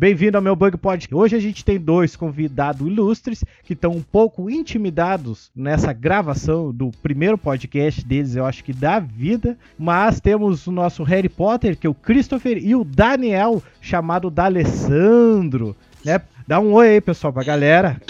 Bem-vindo 0.00 0.38
ao 0.38 0.42
meu 0.42 0.54
Bug 0.54 0.76
Podcast. 0.76 1.12
Hoje 1.12 1.34
a 1.34 1.40
gente 1.40 1.64
tem 1.64 1.76
dois 1.76 2.14
convidados 2.14 2.86
ilustres 2.86 3.42
que 3.64 3.72
estão 3.72 3.90
um 3.90 4.00
pouco 4.00 4.48
intimidados 4.48 5.50
nessa 5.56 5.92
gravação 5.92 6.72
do 6.72 6.92
primeiro 7.02 7.36
podcast 7.36 8.06
deles, 8.06 8.36
eu 8.36 8.46
acho 8.46 8.62
que 8.62 8.72
da 8.72 9.00
vida. 9.00 9.58
Mas 9.76 10.20
temos 10.20 10.68
o 10.68 10.70
nosso 10.70 11.02
Harry 11.02 11.28
Potter, 11.28 11.76
que 11.76 11.84
é 11.84 11.90
o 11.90 11.94
Christopher, 11.94 12.64
e 12.64 12.76
o 12.76 12.84
Daniel, 12.84 13.60
chamado 13.80 14.30
D'Alessandro. 14.30 15.74
Né? 16.04 16.20
Dá 16.46 16.60
um 16.60 16.74
oi 16.74 16.90
aí, 16.90 17.00
pessoal, 17.00 17.32
pra 17.32 17.42
galera. 17.42 18.00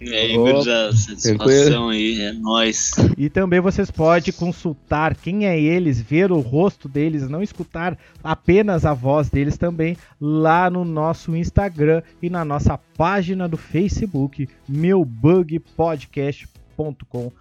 E 0.00 0.14
aí, 0.14 0.36
gurizada, 0.36 0.94
satisfação 0.94 1.88
aí, 1.90 2.20
é 2.20 2.32
nóis. 2.32 2.92
E 3.16 3.28
também 3.28 3.60
vocês 3.60 3.90
podem 3.90 4.32
consultar 4.32 5.14
quem 5.14 5.46
é 5.46 5.60
eles, 5.60 6.00
ver 6.00 6.32
o 6.32 6.40
rosto 6.40 6.88
deles, 6.88 7.28
não 7.28 7.42
escutar 7.42 7.98
apenas 8.22 8.86
a 8.86 8.94
voz 8.94 9.28
deles 9.28 9.58
também, 9.58 9.96
lá 10.20 10.70
no 10.70 10.84
nosso 10.84 11.34
Instagram 11.36 12.02
e 12.22 12.30
na 12.30 12.44
nossa 12.44 12.78
página 12.96 13.48
do 13.48 13.56
Facebook, 13.56 14.48
meubugpodcast.com.br. 14.68 17.40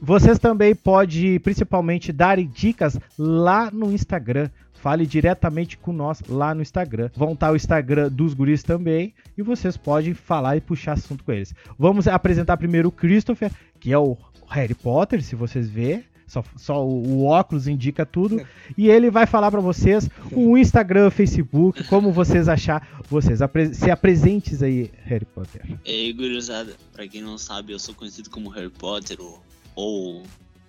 Vocês 0.00 0.38
também 0.38 0.74
podem, 0.74 1.38
principalmente, 1.40 2.12
dar 2.12 2.42
dicas 2.42 2.98
lá 3.18 3.70
no 3.70 3.92
Instagram 3.92 4.48
fale 4.80 5.06
diretamente 5.06 5.76
com 5.76 5.92
nós 5.92 6.22
lá 6.28 6.54
no 6.54 6.62
Instagram. 6.62 7.10
Vão 7.14 7.32
estar 7.32 7.52
o 7.52 7.56
Instagram 7.56 8.10
dos 8.10 8.34
guris 8.34 8.62
também 8.62 9.14
e 9.36 9.42
vocês 9.42 9.76
podem 9.76 10.14
falar 10.14 10.56
e 10.56 10.60
puxar 10.60 10.92
assunto 10.92 11.22
com 11.22 11.32
eles. 11.32 11.54
Vamos 11.78 12.08
apresentar 12.08 12.56
primeiro 12.56 12.88
o 12.88 12.92
Christopher, 12.92 13.50
que 13.78 13.92
é 13.92 13.98
o 13.98 14.16
Harry 14.48 14.74
Potter, 14.74 15.22
se 15.22 15.36
vocês 15.36 15.68
verem. 15.68 16.04
Só, 16.26 16.44
só 16.56 16.86
o, 16.86 17.06
o, 17.08 17.24
óculos 17.24 17.66
indica 17.66 18.06
tudo. 18.06 18.40
E 18.78 18.88
ele 18.88 19.10
vai 19.10 19.26
falar 19.26 19.50
para 19.50 19.60
vocês 19.60 20.08
o 20.30 20.56
Instagram, 20.56 21.08
o 21.08 21.10
Facebook, 21.10 21.82
como 21.84 22.12
vocês 22.12 22.48
achar. 22.48 23.02
Vocês 23.10 23.42
apre 23.42 23.74
se 23.74 23.90
apresentes 23.90 24.62
aí, 24.62 24.92
Harry 25.02 25.24
Potter. 25.24 25.62
E 25.84 25.90
aí, 25.90 26.12
gurizada, 26.12 26.72
pra 26.92 27.08
quem 27.08 27.20
não 27.20 27.36
sabe, 27.36 27.72
eu 27.72 27.80
sou 27.80 27.96
conhecido 27.96 28.30
como 28.30 28.48
Harry 28.48 28.70
Potter 28.70 29.16
ou, 29.20 29.42
ou 29.74 30.22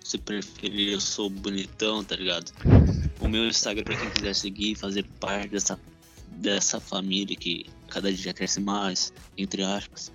se 0.04 0.18
preferir, 0.18 0.92
eu 0.92 1.00
sou 1.00 1.30
bonitão, 1.30 2.02
tá 2.02 2.16
ligado? 2.16 2.52
O 3.20 3.28
meu 3.28 3.46
Instagram, 3.46 3.84
pra 3.84 3.96
quem 3.96 4.10
quiser 4.10 4.34
seguir 4.34 4.74
fazer 4.74 5.04
parte 5.20 5.48
dessa, 5.48 5.78
dessa 6.28 6.80
família 6.80 7.36
que 7.36 7.66
cada 7.88 8.12
dia 8.12 8.32
cresce 8.32 8.60
mais, 8.60 9.12
entre 9.36 9.62
aspas, 9.62 10.12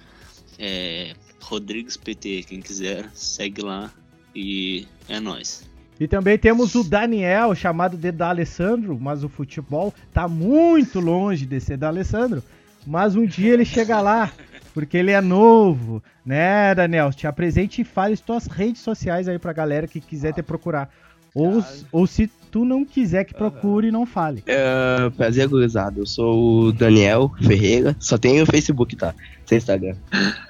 é 0.60 1.16
Rodrigues 1.42 1.96
PT. 1.96 2.44
Quem 2.44 2.62
quiser, 2.62 3.10
segue 3.14 3.62
lá 3.62 3.92
e 4.36 4.88
é 5.08 5.20
nóis. 5.20 5.68
E 6.00 6.08
também 6.08 6.38
temos 6.38 6.76
o 6.76 6.84
Daniel, 6.84 7.56
chamado 7.56 7.98
de 7.98 8.12
da 8.12 8.30
Alessandro, 8.30 9.00
mas 9.00 9.24
o 9.24 9.30
futebol 9.30 9.94
tá 10.14 10.28
muito 10.28 11.00
longe 11.00 11.46
de 11.46 11.60
ser 11.60 11.78
da 11.78 11.88
Alessandro. 11.88 12.44
Mas 12.86 13.16
um 13.16 13.26
dia 13.26 13.54
ele 13.54 13.66
chega 13.66 14.00
lá 14.00 14.32
porque 14.78 14.96
ele 14.96 15.10
é 15.10 15.20
novo, 15.20 16.04
né, 16.24 16.76
Daniel? 16.76 17.12
Te 17.12 17.26
apresente 17.26 17.82
e 17.82 17.84
fale 17.84 18.14
as 18.14 18.22
tuas 18.22 18.46
redes 18.46 18.80
sociais 18.80 19.28
aí 19.28 19.40
pra 19.40 19.52
galera 19.52 19.88
que 19.88 20.00
quiser 20.00 20.34
te 20.34 20.44
procurar. 20.44 20.94
Ou, 21.34 21.66
ou 21.92 22.06
se 22.06 22.30
tu 22.52 22.64
não 22.64 22.86
quiser 22.86 23.24
que 23.24 23.34
procure, 23.34 23.90
não 23.90 24.06
fale. 24.06 24.44
É, 24.46 25.10
prazer, 25.18 25.48
gurizada. 25.48 26.00
Eu 26.00 26.06
sou 26.06 26.68
o 26.68 26.72
Daniel 26.72 27.32
Ferreira. 27.42 27.96
Só 28.00 28.20
tenho 28.20 28.44
o 28.44 28.46
Facebook, 28.46 28.96
tá? 28.96 29.16
Sem 29.48 29.58
Instagram. 29.58 29.96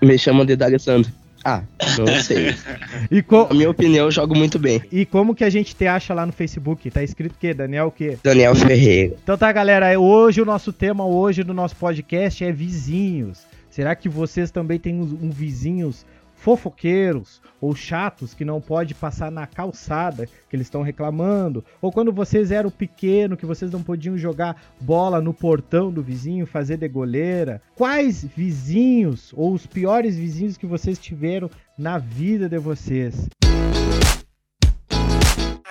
Me 0.01 0.19
chamam 0.19 0.45
de 0.45 0.57
D'Alessandro. 0.57 1.09
Ah, 1.45 1.63
não 1.97 2.21
sei. 2.21 2.53
e 3.09 3.23
com... 3.23 3.47
Minha 3.53 3.69
opinião, 3.69 4.07
eu 4.07 4.11
jogo 4.11 4.35
muito 4.35 4.59
bem. 4.59 4.81
E 4.91 5.05
como 5.05 5.33
que 5.33 5.45
a 5.45 5.49
gente 5.49 5.73
te 5.73 5.87
acha 5.87 6.13
lá 6.13 6.25
no 6.25 6.33
Facebook? 6.33 6.91
Tá 6.91 7.01
escrito 7.01 7.31
o 7.31 7.39
quê? 7.39 7.53
Daniel 7.53 7.87
o 7.87 7.91
quê? 7.91 8.17
Daniel 8.21 8.53
Ferreira. 8.55 9.15
Então 9.23 9.37
tá, 9.37 9.49
galera. 9.53 9.97
Hoje 9.97 10.41
o 10.41 10.45
nosso 10.45 10.73
tema 10.73 11.05
hoje 11.05 11.43
do 11.45 11.53
nosso 11.53 11.77
podcast 11.77 12.43
é 12.43 12.51
vizinhos. 12.51 13.47
Será 13.77 13.95
que 13.95 14.09
vocês 14.09 14.49
também 14.49 14.79
têm 14.79 14.95
um, 14.95 15.03
um 15.03 15.29
vizinhos 15.29 16.03
fofoqueiros 16.33 17.39
ou 17.61 17.75
chatos 17.75 18.33
que 18.33 18.43
não 18.43 18.59
pode 18.59 18.95
passar 18.95 19.29
na 19.29 19.45
calçada 19.45 20.25
que 20.25 20.55
eles 20.55 20.65
estão 20.65 20.81
reclamando, 20.81 21.63
ou 21.79 21.91
quando 21.91 22.11
vocês 22.11 22.49
eram 22.49 22.71
pequeno 22.71 23.37
que 23.37 23.45
vocês 23.45 23.69
não 23.69 23.83
podiam 23.83 24.17
jogar 24.17 24.59
bola 24.81 25.21
no 25.21 25.31
portão 25.31 25.91
do 25.91 26.01
vizinho, 26.01 26.47
fazer 26.47 26.77
de 26.77 26.87
goleira. 26.87 27.61
Quais 27.75 28.23
vizinhos 28.23 29.31
ou 29.37 29.53
os 29.53 29.67
piores 29.67 30.17
vizinhos 30.17 30.57
que 30.57 30.65
vocês 30.65 30.97
tiveram 30.97 31.47
na 31.77 31.99
vida 31.99 32.49
de 32.49 32.57
vocês? 32.57 33.29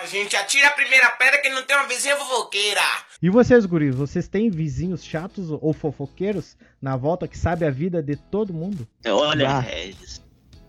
A 0.06 0.08
gente 0.08 0.36
atira 0.36 0.68
a 0.68 0.70
primeira 0.70 1.10
pedra 1.10 1.42
que 1.42 1.48
não 1.48 1.64
tem 1.64 1.76
uma 1.76 1.88
vizinha 1.88 2.16
fofoqueira. 2.16 2.80
E 3.20 3.28
vocês, 3.28 3.66
guris, 3.66 3.92
vocês 3.92 4.28
têm 4.28 4.48
vizinhos 4.48 5.04
chatos 5.04 5.50
ou 5.50 5.72
fofoqueiros 5.72 6.56
na 6.80 6.96
volta 6.96 7.26
que 7.26 7.36
sabe 7.36 7.66
a 7.66 7.72
vida 7.72 8.00
de 8.00 8.14
todo 8.14 8.54
mundo? 8.54 8.86
Olha, 9.04 9.58
Regis, 9.58 10.22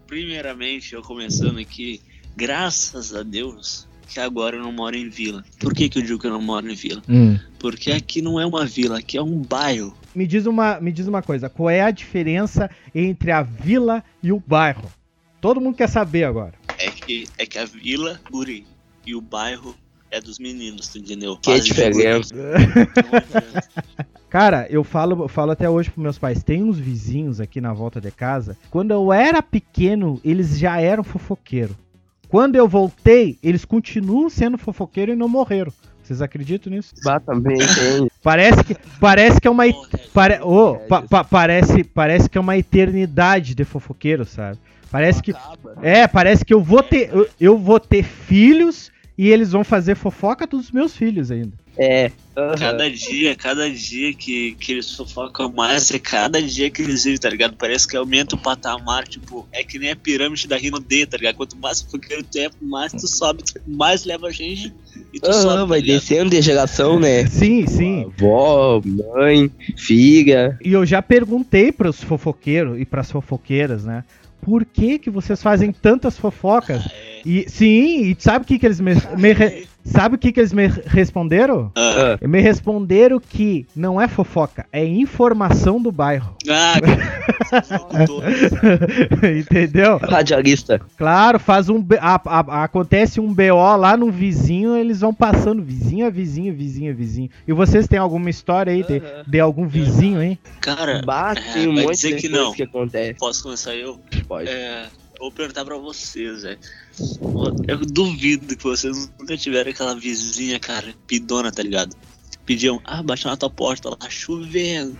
primeiramente, 0.08 0.96
eu 0.96 1.03
começando 1.03 1.59
aqui, 1.59 2.02
graças 2.36 3.14
a 3.14 3.22
Deus 3.22 3.88
que 4.08 4.20
agora 4.20 4.56
eu 4.56 4.64
não 4.64 4.72
moro 4.72 4.97
em 4.97 5.08
vila. 5.08 5.46
Por 5.59 5.72
que, 5.72 5.88
que 5.88 6.00
eu 6.00 6.03
digo 6.03 6.18
que 6.18 6.26
eu 6.26 6.31
não 6.31 6.42
moro 6.42 6.68
em 6.68 6.74
vila? 6.74 7.03
Hum. 7.08 7.38
Porque 7.59 7.92
aqui 7.92 8.24
não 8.24 8.40
é 8.40 8.46
uma 8.46 8.66
vila, 8.66 8.97
aqui 8.97 9.20
é 9.20 9.22
um 9.22 9.44
bairro. 9.44 9.96
Me 10.16 10.26
diz 10.26 10.47
uma, 10.47 10.80
me 10.80 10.92
diz 10.92 11.06
uma 11.06 11.22
coisa, 11.22 11.47
qual 11.47 11.70
é 11.70 11.81
a 11.81 11.92
diferença 11.92 12.72
entre 12.96 13.30
a 13.30 13.44
vila 13.44 14.03
e 14.24 14.31
o 14.31 14.40
bairro? 14.40 14.92
Todo 15.40 15.62
mundo 15.62 15.78
quer 15.78 15.90
saber 15.90 16.24
agora. 16.24 16.56
É 16.80 16.90
que, 16.90 17.28
é 17.38 17.46
que 17.46 17.59
a 17.59 17.66
vila, 17.66 18.20
guri, 18.31 18.66
e 19.07 19.16
o 19.16 19.22
bairro 19.22 19.73
é 20.12 20.19
dos 20.19 20.38
meninos, 20.38 20.88
tu 20.90 20.97
entendeu? 20.97 21.38
Que 21.38 21.59
diferença. 21.59 22.34
Cara, 24.29 24.68
eu 24.69 24.84
falo, 24.84 25.28
falo 25.28 25.51
até 25.51 25.69
hoje 25.69 25.90
pros 25.90 26.03
meus 26.03 26.18
pais, 26.18 26.44
tem 26.44 26.62
uns 26.62 26.78
vizinhos 26.78 27.40
aqui 27.40 27.62
na 27.62 27.73
volta 27.73 28.01
de 28.01 28.12
casa. 28.12 28.57
Quando 28.69 28.91
eu 28.91 29.13
era 29.13 29.41
pequeno, 29.41 30.19
eles 30.23 30.59
já 30.59 30.79
eram 30.81 31.03
fofoqueiro. 31.03 31.75
Quando 32.28 32.57
eu 32.57 32.67
voltei, 32.67 33.38
eles 33.41 33.63
continuam 33.63 34.29
sendo 34.29 34.57
fofoqueiro 34.57 35.13
e 35.13 35.16
não 35.16 35.29
morreram. 35.29 35.72
Vocês 36.03 36.22
acreditam 36.22 36.72
nisso? 36.72 36.94
Bah, 37.03 37.19
também 37.19 37.57
tem. 37.57 38.09
Parece 38.22 38.63
que 38.63 38.75
parece 39.00 39.40
que 39.40 39.47
é 39.47 39.51
uma 39.51 39.63
pare, 40.13 40.40
oh, 40.41 40.75
pa, 40.88 41.01
pa, 41.01 41.23
parece 41.23 41.84
parece 41.84 42.29
que 42.29 42.38
é 42.38 42.41
uma 42.41 42.57
eternidade 42.57 43.56
de 43.56 43.63
fofoqueiro, 43.63 44.25
sabe? 44.25 44.57
Parece 44.90 45.22
que 45.22 45.34
é, 45.81 46.07
parece 46.07 46.46
que 46.46 46.53
eu 46.53 46.62
vou 46.62 46.81
ter 46.81 47.09
eu, 47.13 47.28
eu 47.40 47.57
vou 47.57 47.79
ter 47.79 48.03
filhos 48.03 48.90
e 49.17 49.29
eles 49.29 49.51
vão 49.51 49.63
fazer 49.63 49.95
fofoca 49.95 50.45
dos 50.45 50.72
meus 50.72 50.95
filhos 50.95 51.31
ainda. 51.31 51.53
É. 51.78 52.11
Uhum. 52.35 52.55
Cada 52.57 52.89
dia, 52.89 53.35
cada 53.35 53.69
dia 53.69 54.13
que, 54.13 54.55
que 54.59 54.73
eles 54.73 54.91
fofocam 54.95 55.51
mais, 55.51 55.89
é 55.91 55.97
cada 55.97 56.39
dia 56.41 56.69
que 56.69 56.83
eles 56.83 57.03
vivem, 57.03 57.19
tá 57.19 57.29
ligado? 57.29 57.55
Parece 57.55 57.88
que 57.88 57.97
aumenta 57.97 58.35
o 58.35 58.39
patamar, 58.39 59.07
tipo, 59.07 59.47
é 59.51 59.63
que 59.63 59.79
nem 59.79 59.91
a 59.91 59.95
pirâmide 59.95 60.47
da 60.47 60.55
Rino 60.55 60.79
D, 60.79 61.05
tá 61.05 61.17
ligado? 61.17 61.35
Quanto 61.35 61.57
mais 61.57 61.81
fofoqueiro 61.81 62.23
tu 62.23 62.38
é, 62.38 62.50
mais 62.61 62.91
tu 62.91 63.07
sobe, 63.07 63.44
mais 63.66 64.05
leva 64.05 64.28
a 64.28 64.31
gente 64.31 64.72
e 65.11 65.19
tu 65.19 65.28
uhum, 65.28 65.34
sobe. 65.34 65.55
Tá 65.55 65.66
vai 65.66 65.81
tá 65.81 65.88
descendo 65.88 66.29
de 66.29 66.41
geração, 66.41 66.99
né? 66.99 67.25
Sim, 67.25 67.66
sim. 67.66 68.05
Avó, 68.05 68.81
mãe, 68.85 69.49
filha. 69.75 70.57
E 70.63 70.73
eu 70.73 70.85
já 70.85 71.01
perguntei 71.01 71.72
pros 71.72 72.03
fofoqueiros 72.03 72.79
e 72.79 72.85
pras 72.85 73.11
fofoqueiras, 73.11 73.84
né? 73.84 74.03
Por 74.47 74.63
que, 74.63 74.97
que 74.97 75.09
vocês 75.09 75.44
fazem 75.44 75.74
tantas 75.74 76.18
fofocas? 76.18 76.85
Ah, 76.85 76.91
é. 76.96 77.22
E 77.25 77.50
sim, 77.50 78.03
e 78.03 78.16
sabe 78.18 78.46
o 78.46 78.47
que, 78.47 78.58
que 78.58 78.66
eles 78.66 78.80
me, 78.80 78.94
me 79.18 79.68
sabe 79.88 80.16
o 80.16 80.18
que, 80.18 80.31
que 80.31 80.40
eles 80.40 80.53
me 80.53 80.68
responderam? 80.68 81.72
Ah. 81.75 82.18
Me 82.22 82.40
responderam 82.40 83.20
que 83.20 83.66
não 83.75 84.00
é 84.00 84.08
fofoca, 84.08 84.66
é 84.72 84.86
informação 84.86 85.81
do 85.81 85.92
bairro. 85.92 86.38
Ah, 86.50 86.75
Entendeu? 89.40 89.97
Radialista. 89.97 90.80
Claro, 90.97 91.40
faz 91.40 91.70
um 91.70 91.86
a, 92.00 92.22
a, 92.26 92.64
acontece 92.64 93.20
um 93.20 93.34
BO 93.34 93.76
lá 93.78 93.97
no 93.97 94.12
vizinho, 94.12 94.76
eles 94.76 95.02
vão 95.02 95.14
passando 95.14 95.64
vizinho 95.64 96.06
a 96.06 96.09
vizinho, 96.09 96.53
vizinho 96.53 96.92
a 96.92 96.96
vizinho. 96.96 97.30
E 97.47 97.53
vocês 97.53 97.88
têm 97.88 98.00
alguma 98.00 98.29
história 98.29 98.73
aí 98.73 98.84
de, 98.84 99.02
de 99.28 99.40
algum 99.40 99.67
vizinho, 99.67 100.22
hein? 100.22 100.38
Cara, 100.61 101.02
bate 101.06 101.64
é, 101.64 101.67
um 101.67 101.73
monte 101.73 102.08
de 102.08 102.16
que 102.16 102.29
não. 102.29 102.53
que 102.53 102.64
acontece. 102.64 103.20
Posso 103.20 103.44
começar 103.44 103.76
eu? 103.76 104.00
Pode. 104.28 104.50
É, 104.50 104.85
vou 105.19 105.31
perguntar 105.31 105.66
pra 105.66 105.78
vocês, 105.78 106.43
velho. 106.43 106.59
Eu 107.67 107.79
duvido 107.85 108.55
que 108.55 108.64
vocês 108.64 109.09
nunca 109.19 109.37
tiveram 109.37 109.72
aquela 109.72 109.96
vizinha, 109.96 110.59
cara, 110.59 110.93
pidona, 111.05 111.52
tá 111.52 111.64
ligado? 111.64 111.96
Pediam, 112.46 112.79
ah, 112.85 113.03
baixa 113.03 113.29
na 113.29 113.37
tua 113.37 113.49
porta, 113.49 113.90
lá 113.90 114.09
chovendo. 114.09 114.97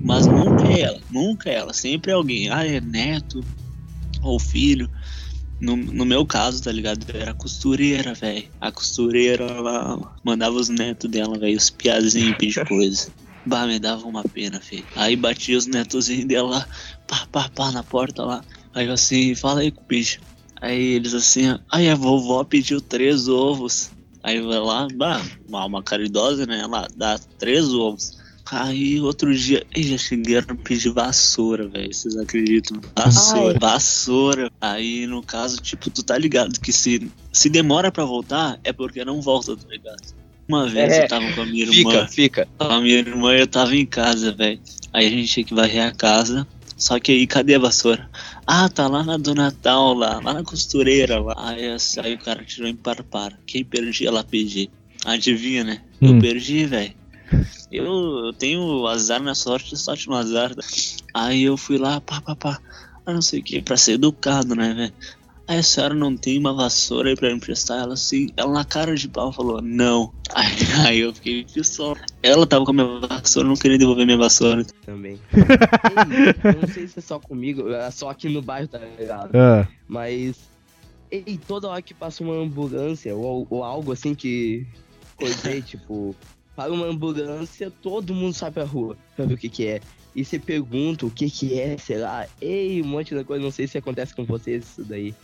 Mas 0.00 0.26
nunca 0.26 0.64
é 0.66 0.80
ela, 0.80 1.00
nunca 1.10 1.50
é 1.50 1.54
ela, 1.54 1.72
sempre 1.72 2.10
é 2.10 2.14
alguém. 2.14 2.50
Ah, 2.50 2.66
é 2.66 2.80
neto 2.80 3.44
ou 4.22 4.38
filho. 4.38 4.90
No, 5.60 5.76
no 5.76 6.04
meu 6.04 6.26
caso, 6.26 6.62
tá 6.62 6.70
ligado? 6.70 7.06
Era 7.14 7.32
costureira, 7.32 8.12
velho. 8.14 8.48
A 8.60 8.70
costureira, 8.70 9.44
ela 9.44 10.18
mandava 10.24 10.56
os 10.56 10.68
netos 10.68 11.10
dela, 11.10 11.38
velho, 11.38 11.56
os 11.56 11.70
piazinhos 11.70 12.36
pedir 12.36 12.66
coisa. 12.66 13.10
Bah, 13.46 13.66
me 13.66 13.78
dava 13.78 14.06
uma 14.06 14.24
pena, 14.24 14.60
filho. 14.60 14.84
Aí 14.96 15.14
batia 15.14 15.56
os 15.56 15.66
netozinhos 15.66 16.26
dela, 16.26 16.68
pá, 17.06 17.26
pá, 17.30 17.48
pá, 17.48 17.70
na 17.70 17.82
porta 17.82 18.24
lá. 18.24 18.44
Aí 18.76 18.86
eu 18.86 18.92
assim, 18.92 19.34
fala 19.34 19.60
aí 19.60 19.70
com 19.70 19.80
o 19.80 19.86
bicho. 19.86 20.20
Aí 20.60 20.94
eles 20.94 21.14
assim, 21.14 21.58
aí 21.72 21.88
a 21.88 21.94
vovó 21.94 22.44
pediu 22.44 22.78
três 22.78 23.26
ovos. 23.26 23.90
Aí 24.22 24.38
vai 24.38 24.58
lá, 24.58 24.86
bah, 24.94 25.22
uma, 25.48 25.82
caridosa, 25.82 26.44
né? 26.44 26.60
Ela 26.60 26.86
dá 26.94 27.18
três 27.38 27.72
ovos. 27.72 28.18
Aí 28.52 29.00
outro 29.00 29.34
dia, 29.34 29.66
eu 29.74 29.82
já 29.82 29.96
cheguei 29.96 30.36
a 30.36 30.42
pedir 30.42 30.90
vassoura, 30.90 31.66
velho. 31.66 31.92
Vocês 31.92 32.18
acreditam? 32.18 32.78
Vassoura, 32.94 33.54
Ai. 33.54 33.58
vassoura. 33.58 34.52
Aí 34.60 35.06
no 35.06 35.22
caso, 35.22 35.56
tipo, 35.56 35.88
tu 35.88 36.02
tá 36.02 36.18
ligado 36.18 36.60
que 36.60 36.70
se, 36.70 37.10
se 37.32 37.48
demora 37.48 37.90
pra 37.90 38.04
voltar, 38.04 38.60
é 38.62 38.74
porque 38.74 39.02
não 39.06 39.22
volta, 39.22 39.56
tá 39.56 39.68
ligado? 39.68 40.02
Uma 40.46 40.68
vez 40.68 40.92
é, 40.92 41.04
eu 41.04 41.08
tava 41.08 41.32
com 41.32 41.40
a 41.40 41.46
minha 41.46 41.64
irmã. 41.64 41.92
Fica, 41.92 42.08
fica. 42.08 42.48
Com 42.58 42.64
a 42.64 42.80
minha 42.80 42.98
irmã 42.98 43.32
eu 43.32 43.46
tava 43.46 43.74
em 43.74 43.86
casa, 43.86 44.32
velho. 44.32 44.60
Aí 44.92 45.06
a 45.06 45.10
gente 45.10 45.32
tinha 45.32 45.44
que 45.46 45.54
varrer 45.54 45.86
a 45.86 45.92
casa. 45.92 46.46
Só 46.76 47.00
que 47.00 47.10
aí, 47.10 47.26
cadê 47.26 47.54
a 47.54 47.58
vassoura? 47.58 48.08
Ah, 48.46 48.68
tá 48.68 48.86
lá 48.86 49.02
na 49.02 49.16
do 49.16 49.34
Natal, 49.34 49.92
lá, 49.92 50.20
lá 50.20 50.34
na 50.34 50.44
costureira. 50.44 51.20
Lá. 51.20 51.34
Aí, 51.36 51.76
aí 52.02 52.14
o 52.14 52.18
cara 52.18 52.44
tirou 52.44 52.68
em 52.68 52.76
par-par. 52.76 53.36
Quem 53.46 53.64
perdia, 53.64 54.08
ela 54.08 54.22
pedir. 54.22 54.70
Adivinha, 55.04 55.64
né? 55.64 55.82
Hum. 56.00 56.14
Eu 56.14 56.20
perdi, 56.20 56.64
velho. 56.64 56.94
Eu, 57.70 57.84
eu 58.26 58.32
tenho 58.32 58.86
azar 58.86 59.20
na 59.20 59.34
sorte, 59.34 59.76
sorte 59.76 60.06
no 60.06 60.14
azar. 60.14 60.54
Aí 61.12 61.42
eu 61.42 61.56
fui 61.56 61.76
lá, 61.76 62.00
pá, 62.00 62.20
pá, 62.20 62.36
pá. 62.36 62.60
Ah, 63.04 63.12
não 63.12 63.22
sei 63.22 63.40
o 63.40 63.42
que, 63.42 63.60
pra 63.60 63.76
ser 63.76 63.92
educado, 63.92 64.54
né, 64.54 64.72
velho? 64.74 64.94
Aí 65.48 65.58
a 65.58 65.62
senhora 65.62 65.94
não 65.94 66.16
tem 66.16 66.38
uma 66.38 66.52
vassoura 66.52 67.10
aí 67.10 67.14
pra 67.14 67.30
emprestar? 67.30 67.80
Ela 67.80 67.94
assim, 67.94 68.28
ela 68.36 68.52
na 68.52 68.64
cara 68.64 68.96
de 68.96 69.08
pau 69.08 69.32
falou, 69.32 69.62
não. 69.62 70.12
Aí, 70.34 70.56
aí 70.84 70.98
eu 70.98 71.14
fiquei 71.14 71.44
pistola. 71.44 71.96
Ela 72.20 72.44
tava 72.44 72.64
com 72.64 72.72
a 72.72 72.74
minha 72.74 72.98
vassoura, 72.98 73.48
não 73.48 73.54
queria 73.54 73.78
devolver 73.78 74.04
minha 74.04 74.18
vassoura. 74.18 74.64
Também. 74.84 75.20
ei, 75.32 76.52
eu 76.52 76.60
não 76.60 76.68
sei 76.68 76.88
se 76.88 76.98
é 76.98 77.02
só 77.02 77.20
comigo, 77.20 77.70
é 77.70 77.88
só 77.92 78.10
aqui 78.10 78.28
no 78.28 78.42
bairro, 78.42 78.66
tá 78.66 78.78
ligado? 78.78 79.30
É. 79.34 79.68
Mas. 79.86 80.36
Ei, 81.08 81.38
toda 81.46 81.68
hora 81.68 81.80
que 81.80 81.94
passa 81.94 82.24
uma 82.24 82.34
ambulância 82.34 83.14
ou, 83.14 83.46
ou 83.48 83.62
algo 83.62 83.92
assim 83.92 84.16
que. 84.16 84.66
Coisei, 85.16 85.62
tipo. 85.62 86.14
Para 86.56 86.72
uma 86.72 86.86
ambulância, 86.86 87.70
todo 87.70 88.12
mundo 88.12 88.34
sai 88.34 88.50
pra 88.50 88.64
rua 88.64 88.96
pra 89.14 89.26
ver 89.26 89.34
o 89.34 89.38
que 89.38 89.48
que 89.48 89.66
é 89.66 89.80
e 90.16 90.24
você 90.24 90.38
pergunta 90.38 91.04
o 91.04 91.10
que 91.10 91.30
que 91.30 91.60
é, 91.60 91.76
sei 91.76 91.98
lá, 91.98 92.26
ei, 92.40 92.80
um 92.80 92.86
monte 92.86 93.14
de 93.14 93.22
coisa, 93.22 93.44
não 93.44 93.50
sei 93.50 93.66
se 93.66 93.76
acontece 93.76 94.14
com 94.14 94.24
vocês 94.24 94.64
isso 94.64 94.82
daí. 94.82 95.14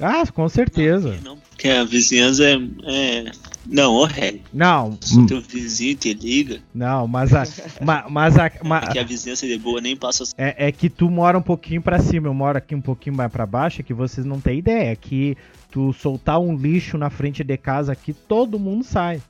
Ah, 0.00 0.24
com 0.32 0.48
certeza. 0.48 1.18
Não, 1.24 1.36
porque 1.36 1.68
a 1.68 1.84
vizinhança 1.84 2.44
é. 2.44 2.58
é... 2.84 3.32
Não, 3.66 3.94
ô 3.94 4.04
Harry. 4.04 4.42
Não. 4.52 4.96
Se 5.00 5.26
teu 5.26 5.40
vizinho 5.40 5.96
te 5.96 6.14
liga. 6.14 6.60
Não, 6.74 7.06
mas 7.06 7.34
a. 7.34 7.44
ma, 7.84 8.06
mas 8.08 8.38
a 8.38 8.50
ma... 8.64 8.78
É 8.78 8.86
que 8.92 8.98
a 8.98 9.04
vizinhança 9.04 9.44
é 9.44 9.48
de 9.48 9.58
boa 9.58 9.80
nem 9.80 9.96
passa. 9.96 10.24
É, 10.38 10.68
é 10.68 10.72
que 10.72 10.88
tu 10.88 11.10
mora 11.10 11.36
um 11.36 11.42
pouquinho 11.42 11.82
pra 11.82 11.98
cima, 11.98 12.28
eu 12.28 12.34
moro 12.34 12.56
aqui 12.56 12.74
um 12.74 12.80
pouquinho 12.80 13.16
mais 13.16 13.30
pra 13.30 13.44
baixo, 13.44 13.80
é 13.80 13.84
que 13.84 13.92
vocês 13.92 14.24
não 14.24 14.40
têm 14.40 14.58
ideia. 14.58 14.94
Que 14.96 15.36
tu 15.70 15.92
soltar 15.92 16.40
um 16.40 16.56
lixo 16.56 16.96
na 16.96 17.10
frente 17.10 17.44
de 17.44 17.56
casa 17.56 17.92
aqui, 17.92 18.12
todo 18.12 18.58
mundo 18.58 18.84
sai. 18.84 19.20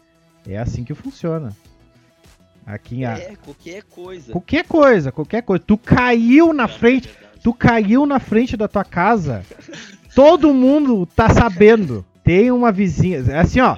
É 0.47 0.59
assim 0.59 0.85
que 0.85 0.95
funciona. 0.95 1.57
Aqui 2.65 2.97
em 2.97 3.05
É, 3.05 3.35
qualquer 3.43 3.83
coisa. 3.85 4.33
Qualquer 4.33 4.65
coisa, 4.67 5.11
qualquer 5.11 5.43
coisa. 5.43 5.65
Tu 5.67 5.79
caiu 5.79 6.53
na 6.53 6.69
frente. 6.69 7.09
Tu 7.43 7.53
caiu 7.55 8.07
na 8.07 8.19
frente 8.19 8.57
da 8.57 8.69
tua 8.69 8.85
casa. 8.85 9.45
Todo 10.15 10.53
mundo 10.53 11.07
tá 11.07 11.31
sabendo. 11.31 12.05
Tem 12.25 12.51
uma 12.51 12.73
vizinha. 12.73 13.41
Assim, 13.41 13.61
ó. 13.61 13.77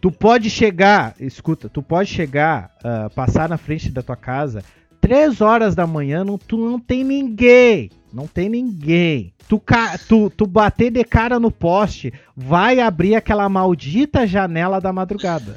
Tu 0.00 0.10
pode 0.10 0.50
chegar, 0.50 1.14
escuta, 1.18 1.66
tu 1.66 1.82
pode 1.82 2.10
chegar, 2.10 2.70
uh, 2.84 3.08
passar 3.14 3.48
na 3.48 3.56
frente 3.56 3.90
da 3.90 4.02
tua 4.02 4.16
casa, 4.16 4.62
três 5.00 5.40
horas 5.40 5.74
da 5.74 5.86
manhã, 5.86 6.22
não, 6.22 6.36
tu 6.36 6.58
não 6.58 6.78
tem 6.78 7.02
ninguém. 7.02 7.90
Não 8.12 8.26
tem 8.26 8.48
ninguém. 8.48 9.32
Tu, 9.48 9.60
tu, 10.06 10.30
tu 10.30 10.46
bater 10.46 10.90
de 10.90 11.02
cara 11.04 11.40
no 11.40 11.50
poste, 11.50 12.12
vai 12.36 12.80
abrir 12.80 13.14
aquela 13.14 13.48
maldita 13.48 14.26
janela 14.26 14.80
da 14.80 14.92
madrugada. 14.92 15.56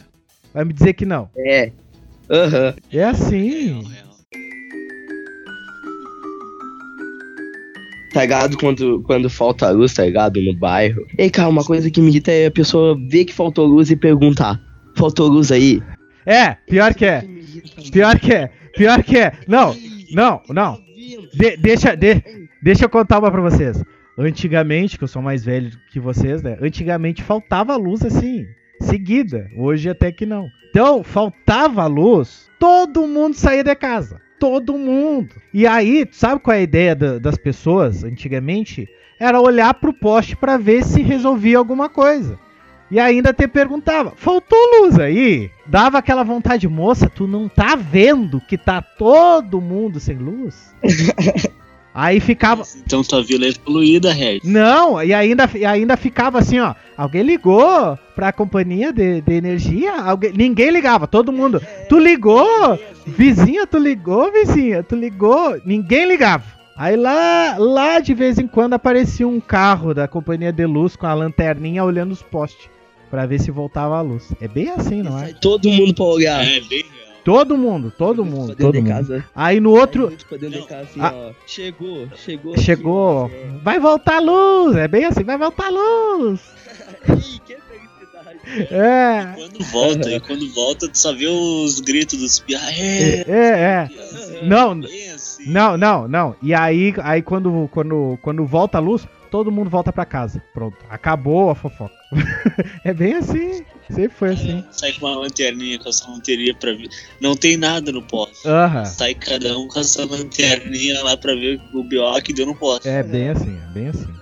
Vai 0.54 0.66
me 0.66 0.74
dizer 0.74 0.94
que 0.94 1.06
não. 1.06 1.30
É. 1.38 1.72
Uhum. 2.30 2.74
É 2.92 3.04
assim. 3.04 3.84
Tá 8.14 8.22
ligado? 8.22 8.58
Quando, 8.58 9.02
quando 9.04 9.30
falta 9.30 9.70
luz, 9.70 9.94
tá 9.94 10.06
ligado? 10.06 10.42
No 10.42 10.54
bairro. 10.54 11.06
E, 11.18 11.30
cara, 11.30 11.50
uma 11.50 11.64
coisa 11.64 11.90
que 11.90 12.02
me 12.02 12.10
irrita 12.10 12.32
é 12.32 12.48
a 12.48 12.52
pessoa 12.52 12.98
ver 13.08 13.26
que 13.26 13.34
faltou 13.34 13.66
luz 13.66 13.90
e 13.92 13.96
perguntar: 13.96 14.62
faltou 14.96 15.28
luz 15.28 15.52
aí? 15.52 15.82
É, 16.26 16.56
pior 16.68 16.94
que 16.94 17.06
é. 17.06 17.24
Pior 17.92 18.20
que 18.20 18.34
é. 18.34 18.52
Pior 18.76 19.04
que 19.04 19.18
é. 19.18 19.34
Não, 19.48 19.76
não, 20.12 20.42
não. 20.50 20.80
De, 21.34 21.58
deixa, 21.58 21.96
de, 21.96 22.22
deixa 22.62 22.86
eu 22.86 22.90
contar 22.90 23.20
uma 23.20 23.32
pra 23.32 23.42
vocês. 23.42 23.84
Antigamente, 24.18 24.98
que 24.98 25.04
eu 25.04 25.08
sou 25.08 25.22
mais 25.22 25.46
velho 25.46 25.72
que 25.92 26.00
vocês, 26.00 26.42
né? 26.42 26.58
Antigamente 26.62 27.22
faltava 27.22 27.76
luz 27.76 28.04
assim, 28.04 28.46
seguida. 28.82 29.48
Hoje 29.56 29.90
até 29.90 30.12
que 30.12 30.26
não. 30.26 30.48
Então, 30.70 31.04
faltava 31.04 31.86
luz, 31.86 32.50
todo 32.60 33.08
mundo 33.08 33.36
saía 33.36 33.64
de 33.64 33.76
casa 33.76 34.27
todo 34.40 34.78
mundo. 34.78 35.36
E 35.54 35.66
aí, 35.68 36.08
sabe 36.12 36.42
qual 36.42 36.56
é 36.56 36.60
a 36.60 36.64
ideia 36.64 36.96
da, 36.96 37.20
das 37.20 37.38
pessoas 37.38 38.04
antigamente? 38.04 38.88
Era 39.20 39.42
olhar 39.42 39.74
pro 39.74 39.94
poste 39.94 40.36
para 40.36 40.58
ver 40.58 40.84
se 40.84 41.02
resolvia 41.02 41.58
alguma 41.58 41.90
coisa. 41.90 42.38
E 42.90 43.00
ainda 43.00 43.34
te 43.34 43.48
perguntava: 43.48 44.14
faltou 44.16 44.58
luz 44.80 44.98
aí? 44.98 45.52
Dava 45.66 45.98
aquela 45.98 46.24
vontade, 46.24 46.68
moça, 46.68 47.10
tu 47.10 47.28
não 47.28 47.50
tá 47.50 47.76
vendo 47.76 48.40
que 48.40 48.58
tá 48.58 48.82
todo 48.82 49.60
mundo 49.60 50.00
sem 50.00 50.18
luz? 50.18 50.74
Aí 51.98 52.20
ficava. 52.20 52.62
Então 52.86 53.04
tua 53.04 53.24
vila 53.24 53.48
é 53.48 53.54
poluída, 53.54 54.14
Red. 54.14 54.42
Não, 54.44 55.04
e 55.04 55.16
ainda, 55.16 55.50
e 55.56 55.66
ainda 55.66 55.98
ficava 55.98 56.38
assim, 56.38 56.60
ó. 56.60 56.76
Alguém 56.96 57.24
ligou 57.24 57.98
pra 58.16 58.32
companhia 58.32 58.94
de, 58.94 59.20
de 59.20 59.34
energia? 59.34 60.00
Alguém, 60.00 60.32
ninguém 60.32 60.70
ligava, 60.70 61.08
todo 61.08 61.34
mundo. 61.34 61.60
Tu 61.90 61.98
ligou? 61.98 62.78
Vizinha, 63.04 63.66
tu 63.66 63.80
ligou, 63.80 64.32
vizinha? 64.32 64.84
Tu 64.84 64.96
ligou? 64.96 65.60
Ninguém 65.66 66.08
ligava. 66.08 66.44
Aí 66.78 66.96
lá, 66.96 67.56
lá 67.58 68.00
de 68.00 68.14
vez 68.14 68.38
em 68.38 68.46
quando 68.46 68.74
aparecia 68.74 69.28
um 69.28 69.40
carro 69.40 69.92
da 69.92 70.08
companhia 70.08 70.54
de 70.54 70.68
luz 70.68 70.96
com 70.96 71.08
a 71.08 71.16
lanterninha 71.16 71.84
olhando 71.84 72.12
os 72.12 72.22
postes. 72.22 72.70
Pra 73.10 73.26
ver 73.26 73.42
se 73.42 73.50
voltava 73.50 73.98
a 73.98 74.02
luz. 74.02 74.32
É 74.40 74.48
bem 74.48 74.70
assim, 74.70 75.02
não 75.02 75.18
é? 75.18 75.34
Todo 75.34 75.68
mundo 75.72 75.96
pra 75.96 76.06
olhar. 76.06 76.46
É, 76.46 76.62
bem 76.62 76.86
Todo 77.28 77.58
mundo, 77.58 77.92
todo 77.92 78.24
mundo, 78.24 78.56
todo 78.56 78.76
mundo. 78.76 78.88
Casa. 78.88 79.26
Aí 79.36 79.60
no 79.60 79.72
outro. 79.72 80.08
Assim, 80.08 81.02
ah, 81.02 81.34
chegou, 81.46 82.08
chegou. 82.16 82.58
Chegou. 82.58 83.26
Aqui, 83.26 83.36
é. 83.36 83.52
Vai 83.62 83.80
voltar 83.82 84.16
a 84.16 84.20
luz. 84.22 84.78
É 84.78 84.88
bem 84.88 85.04
assim, 85.04 85.26
vai 85.26 85.38
voltar 85.38 85.66
a 85.66 85.70
luz. 85.70 86.40
que 87.46 87.58
felicidade. 87.58 88.74
É. 88.74 89.34
E 89.34 89.36
quando 89.36 89.66
volta, 89.66 90.10
e 90.10 90.20
quando 90.22 90.54
volta, 90.54 90.88
tu 90.88 90.98
só 90.98 91.12
vê 91.12 91.28
os 91.28 91.82
gritos 91.82 92.18
dos 92.18 92.40
piá. 92.40 92.62
É, 92.72 93.26
é, 93.28 93.30
é. 93.30 93.90
Não, 94.44 94.80
assim. 95.14 95.52
não, 95.52 95.76
não, 95.76 96.08
não. 96.08 96.34
E 96.42 96.54
aí, 96.54 96.94
aí 97.04 97.22
quando, 97.22 97.68
quando, 97.74 98.18
quando 98.22 98.46
volta 98.46 98.78
a 98.78 98.82
luz, 98.82 99.06
todo 99.28 99.52
mundo 99.52 99.70
volta 99.70 99.94
para 99.94 100.06
casa. 100.06 100.42
Pronto, 100.54 100.78
acabou 100.90 101.50
a 101.50 101.56
fofoca. 101.56 101.94
é 102.84 102.94
bem 102.94 103.14
assim. 103.14 103.64
Sempre 103.90 104.10
foi 104.10 104.30
assim. 104.30 104.64
Sai 104.72 104.92
com 104.94 105.06
uma 105.06 105.18
lanterninha 105.18 105.80
com 105.80 105.88
essa 105.90 106.10
lanterninha 106.10 106.54
pra 106.56 106.74
ver. 106.74 106.90
Não 107.22 107.36
tem 107.36 107.58
nada 107.58 107.92
no 107.92 108.02
poste. 108.02 108.48
Uhum. 108.48 108.86
Sai 108.86 109.14
cada 109.14 109.58
um 109.58 109.68
com 109.68 109.80
essa 109.80 110.06
lanterninha 110.06 111.04
lá 111.04 111.16
pra 111.16 111.34
ver 111.34 111.62
o 111.74 111.84
BO 111.84 112.22
que 112.24 112.34
deu 112.34 112.46
no 112.46 112.56
poste. 112.56 112.88
É 112.88 113.04
bem 113.04 113.30
assim, 113.30 113.58
é 113.58 113.74
bem 113.74 113.88
assim. 113.88 114.18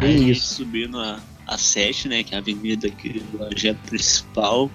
Aí 0.00 0.30
isso. 0.30 0.54
subindo 0.54 0.98
a, 0.98 1.20
a 1.46 1.58
7, 1.58 2.08
né? 2.08 2.22
Que 2.22 2.34
é 2.34 2.38
a 2.38 2.40
avenida 2.40 2.88
aqui 2.88 3.20
do 3.20 3.38
projeto 3.38 3.78
principal. 3.86 4.70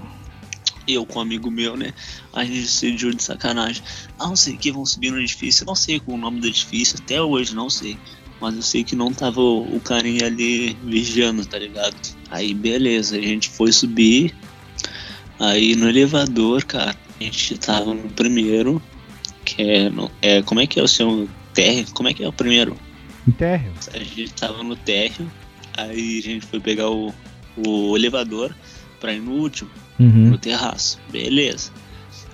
Eu 0.87 1.05
com 1.05 1.19
um 1.19 1.21
amigo 1.21 1.49
meu, 1.49 1.77
né? 1.77 1.93
A 2.33 2.43
gente 2.43 2.61
decidiu 2.61 3.13
de 3.13 3.23
sacanagem. 3.23 3.81
Ah, 4.19 4.27
não 4.27 4.35
sei 4.35 4.57
que 4.57 4.71
vão 4.71 4.85
subir 4.85 5.11
no 5.11 5.19
edifício. 5.19 5.65
não 5.65 5.75
sei 5.75 6.01
o 6.05 6.17
nome 6.17 6.41
do 6.41 6.47
edifício, 6.47 6.97
até 7.01 7.21
hoje 7.21 7.55
não 7.55 7.69
sei. 7.69 7.97
Mas 8.41 8.55
eu 8.55 8.61
sei 8.61 8.83
que 8.83 8.95
não 8.95 9.13
tava 9.13 9.39
o, 9.39 9.79
carinha 9.79 10.25
ali 10.25 10.77
vigiando, 10.83 11.45
tá 11.45 11.57
ligado? 11.57 11.95
Aí 12.29 12.53
beleza, 12.53 13.15
a 13.15 13.21
gente 13.21 13.49
foi 13.49 13.71
subir. 13.71 14.35
Aí 15.39 15.75
no 15.75 15.87
elevador, 15.87 16.65
cara, 16.65 16.95
a 17.19 17.23
gente 17.23 17.57
tava 17.57 17.93
no 17.93 18.09
primeiro. 18.09 18.81
Que 19.45 19.61
é. 19.61 19.89
No, 19.89 20.11
é 20.21 20.41
como 20.41 20.59
é 20.59 20.67
que 20.67 20.79
é 20.79 20.83
o 20.83 20.87
seu 20.87 21.29
térreo? 21.53 21.87
Como 21.93 22.09
é 22.09 22.13
que 22.13 22.23
é 22.23 22.27
o 22.27 22.33
primeiro? 22.33 22.77
Térreo. 23.37 23.71
A 23.93 23.99
gente 23.99 24.33
tava 24.33 24.63
no 24.63 24.75
térreo. 24.75 25.31
Aí 25.77 26.19
a 26.19 26.21
gente 26.21 26.45
foi 26.45 26.59
pegar 26.59 26.89
o, 26.89 27.13
o 27.55 27.95
elevador 27.95 28.55
pra 28.99 29.13
ir 29.13 29.21
no 29.21 29.31
último, 29.31 29.69
uhum. 30.03 30.29
no 30.31 30.37
terraço. 30.37 30.99
Beleza. 31.11 31.71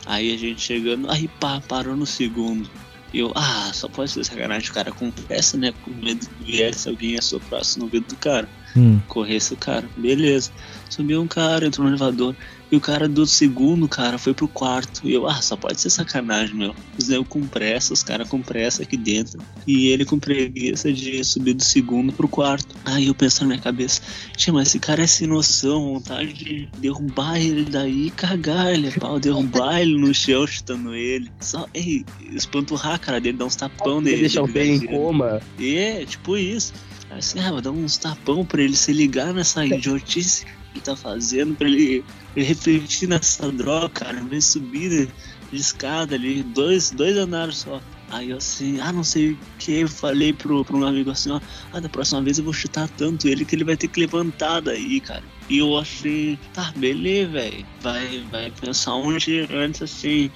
Aí 0.05 0.33
a 0.33 0.37
gente 0.37 0.61
chegando, 0.61 1.09
aí 1.09 1.27
pá, 1.27 1.61
parou 1.61 1.95
no 1.95 2.05
segundo. 2.05 2.69
E 3.13 3.19
eu, 3.19 3.31
ah, 3.35 3.71
só 3.73 3.87
pode 3.87 4.11
ser 4.11 4.23
sacanagem, 4.23 4.69
o 4.69 4.73
cara 4.73 4.91
pressa, 5.11 5.57
né? 5.57 5.73
Com 5.83 5.91
medo 5.91 6.27
que 6.27 6.51
viesse 6.51 6.87
alguém 6.87 7.17
assoprasse 7.17 7.79
no 7.79 7.85
ouvido 7.85 8.07
do 8.07 8.15
cara. 8.15 8.47
Hum. 8.75 8.99
Corresse 9.07 9.53
o 9.53 9.57
cara, 9.57 9.87
beleza. 9.97 10.51
Subiu 10.89 11.21
um 11.21 11.27
cara, 11.27 11.67
entrou 11.67 11.85
no 11.85 11.91
elevador. 11.91 12.35
E 12.71 12.75
o 12.75 12.79
cara 12.79 13.07
do 13.07 13.25
segundo, 13.25 13.87
cara, 13.87 14.19
foi 14.19 14.33
pro 14.33 14.47
quarto. 14.47 15.01
E 15.07 15.13
eu, 15.13 15.27
ah, 15.27 15.41
só 15.41 15.55
pode 15.55 15.81
ser 15.81 15.89
sacanagem, 15.89 16.55
meu. 16.55 16.75
Eu 17.09 17.25
com 17.25 17.41
pressa, 17.41 17.93
os 17.93 18.03
caras 18.03 18.29
com 18.29 18.41
pressa 18.41 18.83
aqui 18.83 18.95
dentro. 18.95 19.39
E 19.65 19.87
ele 19.87 20.05
com 20.05 20.19
preguiça 20.19 20.93
de 20.93 21.23
subir 21.23 21.53
do 21.53 21.63
segundo 21.63 22.13
pro 22.13 22.27
quarto. 22.27 22.75
Aí 22.85 23.07
eu 23.07 23.15
pensando 23.15 23.49
na 23.49 23.55
minha 23.55 23.61
cabeça, 23.63 24.01
tinha, 24.37 24.53
mas 24.53 24.67
esse 24.67 24.79
cara 24.79 25.01
é 25.01 25.07
sem 25.07 25.27
noção, 25.27 25.93
vontade 25.93 26.31
de 26.33 26.69
derrubar 26.77 27.39
ele 27.39 27.65
daí 27.65 28.07
e 28.07 28.11
cagar 28.11 28.71
ele, 28.71 28.91
pau, 28.91 29.19
derrubar 29.19 29.81
ele 29.81 29.97
no 29.97 30.13
chão, 30.13 30.45
chutando 30.45 30.93
ele. 30.93 31.31
Só, 31.39 31.65
ei, 31.73 32.05
espanturrar 32.33 32.93
a 32.93 32.99
cara 32.99 33.19
dele, 33.19 33.37
dar 33.37 33.45
uns 33.45 33.55
tapão 33.55 33.99
nele. 33.99 34.21
Deixar 34.21 34.43
o 34.43 34.51
pé 34.51 34.65
em 34.65 34.85
coma. 34.85 35.41
É, 35.59 36.05
tipo 36.05 36.37
isso. 36.37 36.71
Assim, 37.09 37.39
ah, 37.39 37.51
vou 37.51 37.61
dar 37.61 37.71
uns 37.71 37.97
tapão 37.97 38.45
pra 38.45 38.61
ele 38.61 38.75
se 38.75 38.93
ligar 38.93 39.33
nessa 39.33 39.65
idiotice 39.65 40.45
que 40.73 40.79
tá 40.79 40.95
fazendo, 40.95 41.55
pra 41.55 41.67
ele, 41.67 42.05
ele 42.35 42.45
refletir 42.45 43.09
nessa 43.09 43.51
droga, 43.51 43.89
cara, 43.89 44.23
vem 44.23 44.39
subir 44.39 45.09
de 45.51 45.59
escada 45.59 46.15
ali, 46.15 46.43
dois, 46.43 46.91
dois 46.91 47.17
andares 47.17 47.57
só. 47.57 47.81
Aí 48.11 48.31
eu 48.31 48.37
assim, 48.37 48.79
ah, 48.79 48.91
não 48.91 49.03
sei 49.03 49.31
o 49.31 49.39
que, 49.59 49.81
eu 49.81 49.87
falei 49.87 50.33
pro, 50.33 50.65
pro 50.65 50.77
meu 50.77 50.87
amigo 50.87 51.11
assim, 51.11 51.31
ó, 51.31 51.39
ah, 51.73 51.79
da 51.79 51.89
próxima 51.89 52.21
vez 52.21 52.37
eu 52.37 52.43
vou 52.43 52.53
chutar 52.53 52.87
tanto 52.89 53.27
ele 53.27 53.45
que 53.45 53.55
ele 53.55 53.63
vai 53.63 53.77
ter 53.77 53.87
que 53.87 53.99
levantar 53.99 54.61
daí, 54.61 54.99
cara. 54.99 55.23
E 55.47 55.59
eu 55.59 55.77
achei, 55.77 56.37
tá, 56.53 56.71
beleza, 56.75 57.31
velho, 57.31 57.65
vai, 57.81 58.23
vai 58.31 58.51
pensar 58.51 58.93
onde 58.93 59.47
antes 59.51 59.81
assim, 59.81 60.31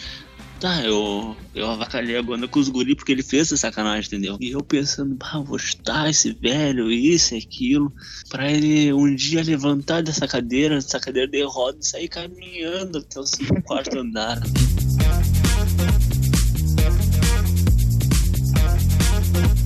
Tá, 0.63 0.81
eu, 0.81 1.35
eu 1.53 1.69
avacalhei 1.69 2.15
a 2.15 2.23
banda 2.23 2.47
com 2.47 2.57
os 2.57 2.69
guri 2.69 2.95
porque 2.95 3.11
ele 3.11 3.21
fez 3.21 3.47
essa 3.47 3.57
sacanagem, 3.57 4.07
entendeu? 4.07 4.37
E 4.39 4.51
eu 4.51 4.63
pensando, 4.63 5.13
bah, 5.13 5.43
vou 5.45 5.59
chutar 5.59 6.09
esse 6.09 6.31
velho, 6.31 6.89
isso 6.89 7.35
e 7.35 7.39
aquilo, 7.39 7.91
pra 8.29 8.49
ele 8.49 8.93
um 8.93 9.13
dia 9.13 9.43
levantar 9.43 10.01
dessa 10.01 10.25
cadeira, 10.25 10.75
dessa 10.75 11.01
cadeira 11.01 11.27
de 11.29 11.43
roda 11.43 11.79
e 11.81 11.85
sair 11.85 12.07
caminhando 12.07 12.99
até 12.99 13.19
o 13.19 13.25
quarto 13.63 13.99
andar. 13.99 14.41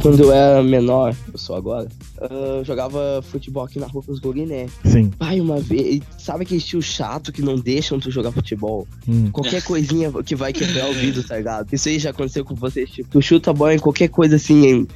Quando 0.01 0.19
eu 0.19 0.33
era 0.33 0.63
menor, 0.63 1.15
eu 1.31 1.37
sou 1.37 1.55
agora, 1.55 1.87
eu 2.19 2.63
jogava 2.65 3.21
futebol 3.21 3.63
aqui 3.63 3.79
na 3.79 3.87
rua 3.87 4.03
com 4.03 4.11
os 4.11 4.19
guriné. 4.19 4.67
Sim. 4.85 5.09
Pai, 5.09 5.39
uma 5.39 5.59
vez. 5.59 6.01
Sabe 6.17 6.43
aquele 6.43 6.61
tio 6.61 6.81
chato 6.81 7.31
que 7.31 7.41
não 7.41 7.55
deixam 7.55 7.99
tu 7.99 8.09
jogar 8.09 8.31
futebol? 8.31 8.87
Hum. 9.07 9.29
Qualquer 9.31 9.61
coisinha 9.63 10.11
que 10.23 10.35
vai 10.35 10.51
quebrar 10.51 10.89
o 10.89 10.93
vidro, 10.93 11.23
tá 11.23 11.37
ligado? 11.37 11.67
Isso 11.71 11.89
aí 11.89 11.99
já 11.99 12.09
aconteceu 12.09 12.43
com 12.43 12.55
vocês, 12.55 12.89
tipo, 12.89 13.09
tu 13.09 13.21
chuta 13.21 13.51
a 13.51 13.53
bola 13.53 13.75
em 13.75 13.79
qualquer 13.79 14.07
coisa 14.09 14.35
assim, 14.35 14.65
em 14.65 14.87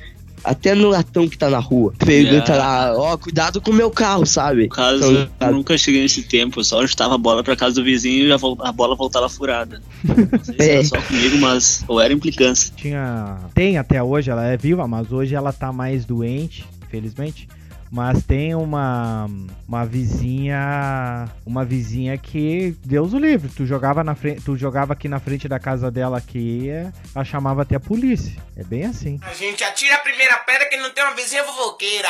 até 0.44 0.74
no 0.74 0.90
latão 0.90 1.28
que 1.28 1.38
tá 1.38 1.50
na 1.50 1.60
rua. 1.60 1.94
Pergunta 1.98 2.54
yeah. 2.54 2.56
lá, 2.56 2.98
ó, 2.98 3.14
oh, 3.14 3.18
cuidado 3.18 3.62
com 3.62 3.72
o 3.72 3.74
meu 3.74 3.92
carro, 3.92 4.26
sabe? 4.26 4.64
No 4.64 4.70
caso, 4.70 5.12
então, 5.12 5.50
eu 5.50 5.54
nunca 5.54 5.78
cheguei 5.78 6.02
nesse 6.02 6.24
tempo, 6.24 6.64
só 6.64 6.86
chutava 6.86 7.16
a 7.16 7.18
bola 7.18 7.44
pra 7.44 7.56
casa 7.56 7.76
do 7.76 7.84
vizinho 7.84 8.28
e 8.28 8.32
a 8.32 8.72
bola 8.72 8.96
voltava 8.96 9.30
furada. 9.30 9.82
Não 10.04 10.44
sei 10.44 10.56
se 10.56 10.62
é. 10.62 10.74
era 10.74 10.84
só 10.84 11.02
comigo, 11.02 11.38
mas 11.38 11.84
ou 11.88 12.00
era 12.00 12.14
implicância. 12.14 12.74
Tinha. 12.76 13.38
Tem 13.54 13.78
até 13.78 14.02
hoje, 14.02 14.32
ela 14.32 14.46
é 14.46 14.58
viva, 14.58 14.88
mas 14.88 15.12
hoje 15.12 15.36
ela 15.36 15.54
tá 15.54 15.72
mais 15.72 16.06
doente, 16.06 16.66
infelizmente. 16.92 17.48
Mas 17.90 18.24
tem 18.24 18.56
uma 18.56 19.28
uma 19.68 19.86
vizinha, 19.86 21.28
uma 21.46 21.66
vizinha 21.66 22.18
que 22.18 22.74
Deus 22.86 23.12
o 23.12 23.20
livre, 23.20 23.50
tu 23.50 23.66
jogava 23.66 24.02
na 24.02 24.16
frente, 24.16 24.42
tu 24.44 24.56
jogava 24.56 24.94
aqui 24.94 25.10
na 25.10 25.20
frente 25.20 25.48
da 25.50 25.60
casa 25.60 25.92
dela 25.92 26.18
aqui, 26.18 26.70
ela 27.14 27.26
chamava 27.26 27.64
até 27.64 27.76
a 27.76 27.82
polícia. 27.82 28.42
É 28.56 28.64
bem 28.64 28.86
assim. 28.86 29.20
A 29.22 29.34
gente 29.34 29.62
atira 29.64 29.96
a 29.96 30.00
primeira 30.00 30.38
pedra 30.38 30.70
que 30.70 30.78
não 30.78 30.90
tem 30.92 31.04
uma 31.04 31.16
vizinha 31.16 31.44
fofoqueira. 31.44 32.08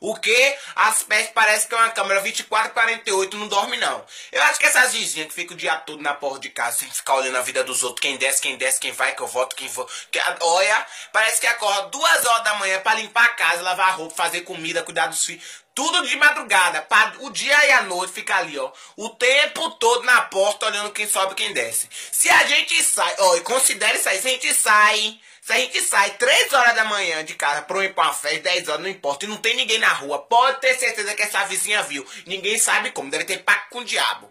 O 0.00 0.14
que? 0.14 0.58
As 0.74 1.02
pés 1.02 1.30
parece 1.34 1.66
que 1.66 1.74
é 1.74 1.78
uma 1.78 1.90
câmera 1.90 2.20
2448, 2.20 3.36
não 3.36 3.48
dorme 3.48 3.76
não. 3.76 4.04
Eu 4.32 4.42
acho 4.42 4.58
que 4.58 4.66
essas 4.66 4.92
vizinhas 4.92 5.28
que 5.28 5.34
ficam 5.34 5.54
o 5.54 5.58
dia 5.58 5.76
todo 5.76 6.02
na 6.02 6.14
porta 6.14 6.40
de 6.40 6.50
casa 6.50 6.78
sem 6.78 6.90
ficar 6.90 7.14
olhando 7.14 7.38
a 7.38 7.42
vida 7.42 7.64
dos 7.64 7.82
outros, 7.82 8.00
quem 8.00 8.16
desce, 8.16 8.40
quem 8.40 8.56
desce, 8.56 8.80
quem 8.80 8.92
vai, 8.92 9.14
que 9.14 9.22
eu 9.22 9.26
voto, 9.26 9.56
quem 9.56 9.68
vou. 9.68 9.88
Que, 10.10 10.20
olha, 10.40 10.86
parece 11.12 11.40
que 11.40 11.46
acorda 11.46 11.88
duas 11.88 12.24
horas 12.24 12.44
da 12.44 12.54
manhã 12.54 12.80
para 12.80 12.98
limpar 12.98 13.24
a 13.24 13.28
casa, 13.28 13.62
lavar 13.62 13.88
a 13.88 13.92
roupa, 13.92 14.14
fazer 14.14 14.42
comida, 14.42 14.82
cuidar 14.82 15.06
dos 15.06 15.24
filhos. 15.24 15.65
Tudo 15.76 16.08
de 16.08 16.16
madrugada, 16.16 16.80
pra 16.80 17.12
o 17.20 17.28
dia 17.28 17.66
e 17.66 17.72
a 17.72 17.82
noite 17.82 18.10
ficar 18.10 18.38
ali, 18.38 18.58
ó. 18.58 18.72
O 18.96 19.10
tempo 19.10 19.72
todo 19.72 20.04
na 20.04 20.22
porta 20.22 20.64
olhando 20.64 20.90
quem 20.90 21.06
sobe 21.06 21.32
e 21.32 21.34
quem 21.34 21.52
desce. 21.52 21.86
Se 22.10 22.30
a 22.30 22.46
gente 22.46 22.82
sai, 22.82 23.14
ó, 23.18 23.38
considere 23.40 23.98
isso 23.98 24.08
aí, 24.08 24.18
se 24.18 24.26
a 24.26 24.30
gente 24.30 24.54
sai 24.54 25.20
se 25.42 25.52
a 25.52 25.58
gente 25.58 25.80
sai 25.82 26.10
3 26.10 26.52
horas 26.54 26.74
da 26.74 26.86
manhã 26.86 27.22
de 27.22 27.34
casa 27.34 27.60
pra 27.62 27.84
ir 27.84 27.94
pra 27.94 28.04
uma 28.04 28.14
festa, 28.14 28.40
10 28.40 28.68
horas, 28.68 28.80
não 28.80 28.88
importa, 28.88 29.26
e 29.26 29.28
não 29.28 29.36
tem 29.36 29.54
ninguém 29.54 29.78
na 29.78 29.92
rua, 29.92 30.18
pode 30.18 30.60
ter 30.62 30.74
certeza 30.76 31.14
que 31.14 31.22
essa 31.22 31.44
vizinha 31.44 31.82
viu. 31.82 32.04
Ninguém 32.26 32.58
sabe 32.58 32.90
como, 32.90 33.10
deve 33.10 33.24
ter 33.24 33.44
pacto 33.44 33.68
com 33.70 33.80
o 33.80 33.84
diabo. 33.84 34.30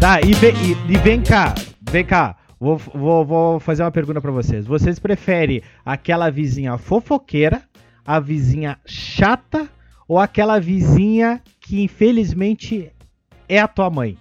Tá, 0.00 0.20
e 0.24 0.32
vem, 0.34 0.54
e, 0.54 0.94
e 0.94 0.98
vem 0.98 1.22
cá, 1.22 1.54
vem 1.90 2.06
cá. 2.06 2.36
Vou, 2.58 2.78
vou, 2.78 3.24
vou 3.24 3.60
fazer 3.60 3.82
uma 3.82 3.90
pergunta 3.90 4.20
para 4.20 4.30
vocês. 4.30 4.66
Vocês 4.66 4.98
preferem 4.98 5.62
aquela 5.84 6.30
vizinha 6.30 6.78
fofoqueira, 6.78 7.62
a 8.04 8.18
vizinha 8.18 8.78
chata 8.86 9.68
ou 10.08 10.18
aquela 10.18 10.58
vizinha 10.58 11.42
que 11.60 11.82
infelizmente 11.82 12.90
é 13.48 13.58
a 13.58 13.68
tua 13.68 13.90
mãe? 13.90 14.16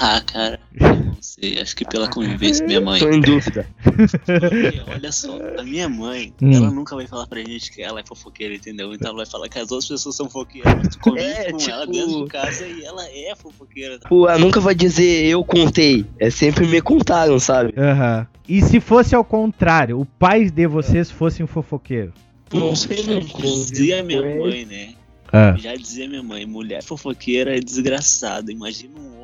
Ah, 0.00 0.20
cara, 0.20 0.58
não 1.18 1.22
sei, 1.22 1.60
acho 1.60 1.74
que 1.74 1.84
pela 1.84 2.08
convivência 2.08 2.64
minha 2.64 2.80
mãe. 2.80 3.00
Tô 3.00 3.10
em 3.10 3.20
dúvida. 3.20 3.66
Porque, 3.82 4.80
olha 4.88 5.10
só, 5.10 5.36
a 5.58 5.64
minha 5.64 5.88
mãe, 5.88 6.32
hum. 6.40 6.52
ela 6.52 6.70
nunca 6.70 6.94
vai 6.94 7.08
falar 7.08 7.26
pra 7.26 7.40
gente 7.40 7.72
que 7.72 7.82
ela 7.82 7.98
é 7.98 8.04
fofoqueira, 8.06 8.54
entendeu? 8.54 8.94
Então 8.94 9.08
ela 9.08 9.16
vai 9.16 9.26
falar 9.26 9.48
que 9.48 9.58
as 9.58 9.72
outras 9.72 9.88
pessoas 9.88 10.14
são 10.14 10.26
fofoqueiras. 10.26 10.88
Tu 10.88 11.00
convive 11.00 11.24
é, 11.26 11.50
com 11.50 11.58
tipo... 11.58 11.70
ela 11.72 11.86
dentro 11.86 12.24
de 12.24 12.30
casa 12.30 12.64
e 12.64 12.84
ela 12.84 13.04
é 13.04 13.34
fofoqueira. 13.34 13.98
Pô, 14.08 14.28
ela 14.28 14.38
nunca 14.38 14.60
vai 14.60 14.76
dizer 14.76 15.26
eu 15.26 15.42
contei. 15.42 16.06
É 16.20 16.30
sempre 16.30 16.66
me 16.66 16.80
contaram, 16.80 17.36
sabe? 17.40 17.74
Aham. 17.76 18.20
Uhum. 18.20 18.38
E 18.48 18.62
se 18.62 18.80
fosse 18.80 19.14
ao 19.14 19.24
contrário, 19.24 20.00
o 20.00 20.06
pai 20.06 20.48
de 20.48 20.66
vocês 20.68 21.10
fosse 21.10 21.42
um 21.42 21.46
fofoqueiro? 21.46 22.14
Não 22.52 22.74
sei, 22.76 23.02
não. 23.02 23.18
Dizia 23.20 24.02
minha 24.02 24.22
mãe, 24.22 24.64
né? 24.64 24.94
Ah. 25.32 25.54
Já 25.58 25.74
dizia 25.74 26.08
minha 26.08 26.22
mãe, 26.22 26.46
mulher 26.46 26.82
fofoqueira 26.82 27.56
é 27.56 27.60
desgraçada. 27.60 28.50
Imagina 28.50 28.98
um 28.98 29.08
homem 29.16 29.17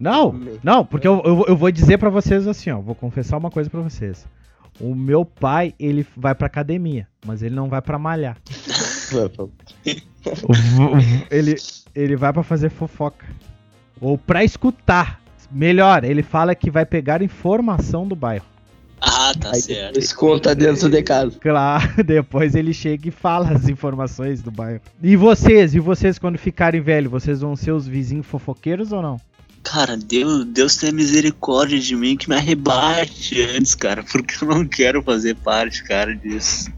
não, 0.00 0.40
não, 0.62 0.84
porque 0.84 1.06
eu, 1.06 1.22
eu, 1.24 1.44
eu 1.48 1.56
vou 1.56 1.70
dizer 1.70 1.98
para 1.98 2.08
vocês 2.08 2.46
assim, 2.46 2.70
ó, 2.70 2.80
vou 2.80 2.94
confessar 2.94 3.36
uma 3.36 3.50
coisa 3.50 3.68
para 3.68 3.80
vocês. 3.80 4.26
O 4.80 4.94
meu 4.94 5.26
pai, 5.26 5.74
ele 5.78 6.06
vai 6.16 6.34
pra 6.34 6.46
academia, 6.46 7.06
mas 7.26 7.42
ele 7.42 7.54
não 7.54 7.68
vai 7.68 7.82
pra 7.82 7.98
malhar. 7.98 8.38
ele, 11.30 11.56
ele 11.94 12.16
vai 12.16 12.32
para 12.32 12.42
fazer 12.42 12.70
fofoca. 12.70 13.26
Ou 14.00 14.16
pra 14.16 14.42
escutar. 14.42 15.20
Melhor, 15.52 16.04
ele 16.04 16.22
fala 16.22 16.54
que 16.54 16.70
vai 16.70 16.86
pegar 16.86 17.20
informação 17.22 18.06
do 18.06 18.16
bairro. 18.16 18.46
Ah, 19.00 19.32
tá 19.38 19.50
Aí 19.52 19.60
certo. 19.60 19.94
Desconta 19.94 20.54
dentro 20.54 20.88
de 20.88 21.02
casa. 21.02 21.36
Claro, 21.40 22.04
depois 22.04 22.54
ele 22.54 22.72
chega 22.72 23.08
e 23.08 23.10
fala 23.10 23.50
as 23.50 23.68
informações 23.68 24.42
do 24.42 24.50
bairro. 24.50 24.80
E 25.02 25.16
vocês, 25.16 25.74
e 25.74 25.80
vocês 25.80 26.18
quando 26.18 26.38
ficarem 26.38 26.80
velhos, 26.80 27.10
vocês 27.10 27.40
vão 27.40 27.56
ser 27.56 27.72
os 27.72 27.86
vizinhos 27.86 28.26
fofoqueiros 28.26 28.92
ou 28.92 29.02
não? 29.02 29.20
Cara, 29.62 29.96
Deus, 29.96 30.44
Deus 30.46 30.76
tem 30.76 30.92
misericórdia 30.92 31.78
de 31.78 31.94
mim 31.94 32.16
que 32.16 32.28
me 32.28 32.36
arrebate 32.36 33.40
antes, 33.42 33.74
cara, 33.74 34.02
porque 34.02 34.42
eu 34.42 34.48
não 34.48 34.66
quero 34.66 35.02
fazer 35.02 35.36
parte, 35.36 35.84
cara, 35.84 36.14
disso. 36.14 36.70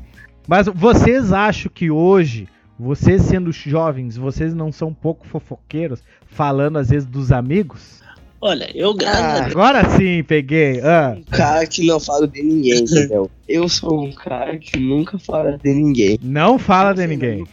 Mas 0.46 0.66
vocês 0.66 1.32
acham 1.32 1.70
que 1.72 1.90
hoje, 1.90 2.48
vocês 2.78 3.22
sendo 3.22 3.52
jovens, 3.52 4.16
vocês 4.16 4.52
não 4.52 4.72
são 4.72 4.88
um 4.88 4.94
pouco 4.94 5.26
fofoqueiros, 5.26 6.02
falando 6.26 6.78
às 6.78 6.90
vezes 6.90 7.06
dos 7.06 7.30
amigos? 7.30 8.02
Olha, 8.44 8.68
eu 8.74 8.92
ah, 9.06 9.44
Agora 9.44 9.88
sim, 9.96 10.24
peguei. 10.24 10.80
Ah. 10.80 11.14
Um 11.16 11.22
cara 11.22 11.64
que 11.64 11.86
não 11.86 12.00
fala 12.00 12.26
de 12.26 12.42
ninguém, 12.42 12.80
entendeu? 12.80 13.30
Eu 13.48 13.68
sou 13.68 14.04
um 14.04 14.10
cara 14.10 14.58
que 14.58 14.80
nunca 14.80 15.16
fala 15.16 15.56
de 15.56 15.72
ninguém. 15.72 16.18
Não 16.20 16.58
fala 16.58 16.92
de 16.92 17.06
ninguém. 17.06 17.46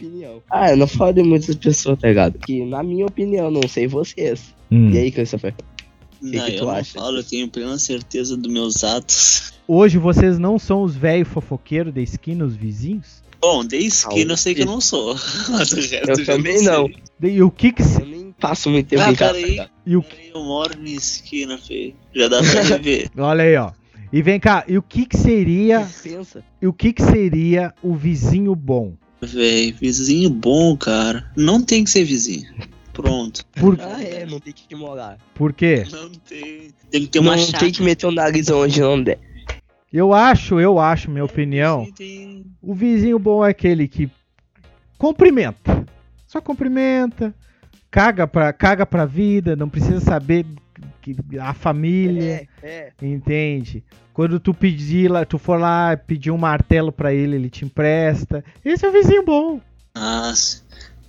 Ah, 0.50 0.72
eu 0.72 0.76
não 0.76 0.88
falo 0.88 1.12
de 1.12 1.22
muitas 1.22 1.54
pessoas, 1.54 1.96
tá 1.96 2.08
ligado? 2.08 2.40
Que 2.40 2.64
na 2.64 2.82
minha 2.82 3.06
opinião, 3.06 3.52
não 3.52 3.68
sei 3.68 3.86
vocês. 3.86 4.52
Hum. 4.70 4.90
E 4.90 4.98
aí, 4.98 5.10
Christopher? 5.10 5.54
O 6.22 6.30
que, 6.30 6.40
que 6.40 6.52
tu 6.52 6.68
acha? 6.68 6.98
Falo, 6.98 7.18
eu 7.18 7.24
tenho 7.24 7.48
plena 7.48 7.78
certeza 7.78 8.36
dos 8.36 8.52
meus 8.52 8.84
atos. 8.84 9.52
Hoje 9.66 9.98
vocês 9.98 10.38
não 10.38 10.58
são 10.58 10.82
os 10.82 10.94
velhos 10.94 11.28
fofoqueiros 11.28 11.94
da 11.94 12.00
esquina, 12.00 12.44
os 12.44 12.54
vizinhos? 12.54 13.22
Bom, 13.40 13.64
de 13.64 13.78
esquina 13.78 14.34
eu 14.34 14.36
sei 14.36 14.54
que 14.54 14.62
eu 14.62 14.66
não 14.66 14.80
sou. 14.80 15.14
Mas 15.48 15.72
o 15.72 15.76
resto 15.76 16.10
eu 16.10 16.26
também 16.26 16.62
não. 16.62 16.90
E 17.22 17.42
o 17.42 17.50
que 17.50 17.72
que 17.72 17.82
se... 17.82 18.00
Eu 18.00 18.06
nem 18.06 18.32
passo 18.32 18.68
muito 18.68 18.88
tempo 18.88 19.02
ah, 19.02 19.12
em 19.12 19.14
casa. 19.14 19.38
Aí, 19.38 19.60
e 19.86 19.96
o... 19.96 20.04
Eu 20.34 20.42
moro 20.44 20.78
na 20.78 20.90
esquina, 20.90 21.56
feio. 21.56 21.94
Já 22.14 22.28
dá 22.28 22.40
pra 22.42 22.76
ver. 22.76 23.10
Olha 23.16 23.44
aí, 23.44 23.56
ó. 23.56 23.72
E 24.12 24.22
vem 24.22 24.38
cá, 24.38 24.64
e 24.68 24.76
o 24.76 24.82
que 24.82 25.06
que 25.06 25.16
seria... 25.16 25.78
Licença. 25.80 26.44
E 26.60 26.66
o 26.66 26.72
que 26.72 26.92
que 26.92 27.02
seria 27.02 27.72
o 27.82 27.94
vizinho 27.94 28.54
bom? 28.54 28.94
Véi, 29.22 29.72
vizinho 29.72 30.30
bom, 30.30 30.76
cara. 30.76 31.30
Não 31.36 31.62
tem 31.62 31.84
que 31.84 31.90
ser 31.90 32.04
vizinho. 32.04 32.52
Pronto. 33.00 33.44
Por... 33.46 33.78
Ah, 33.80 34.02
é, 34.02 34.26
não 34.26 34.40
tem 34.40 34.52
que 34.52 34.74
morar. 34.74 35.18
Por 35.34 35.52
quê? 35.52 35.84
Não 35.90 36.10
tem. 36.10 36.70
Tem 36.90 37.02
que 37.02 37.08
ter 37.08 37.18
uma 37.18 37.36
Não 37.36 37.44
chata. 37.44 37.58
tem 37.58 37.72
que 37.72 37.82
meter 37.82 38.06
o 38.06 38.10
nariz 38.10 38.50
onde 38.50 38.80
não 38.80 39.02
der. 39.02 39.18
Eu 39.92 40.12
acho, 40.12 40.60
eu 40.60 40.78
acho, 40.78 41.10
minha 41.10 41.24
opinião. 41.24 41.86
O 42.62 42.74
vizinho 42.74 43.18
bom 43.18 43.44
é 43.44 43.50
aquele 43.50 43.88
que 43.88 44.10
cumprimenta. 44.96 45.84
Só 46.26 46.40
cumprimenta. 46.40 47.34
Caga 47.90 48.26
pra, 48.26 48.52
caga 48.52 48.86
pra 48.86 49.04
vida, 49.04 49.56
não 49.56 49.68
precisa 49.68 49.98
saber 49.98 50.46
que, 51.02 51.16
a 51.40 51.52
família. 51.52 52.48
É, 52.62 52.92
é. 53.00 53.06
Entende? 53.06 53.82
Quando 54.12 54.38
tu 54.38 54.54
pedir 54.54 55.10
lá, 55.10 55.24
tu 55.24 55.38
for 55.38 55.58
lá 55.58 55.96
pedir 55.96 56.30
um 56.30 56.38
martelo 56.38 56.92
pra 56.92 57.12
ele, 57.12 57.34
ele 57.36 57.50
te 57.50 57.64
empresta. 57.64 58.44
Esse 58.64 58.86
é 58.86 58.88
o 58.88 58.92
vizinho 58.92 59.24
bom. 59.24 59.60
Nossa. 59.94 60.62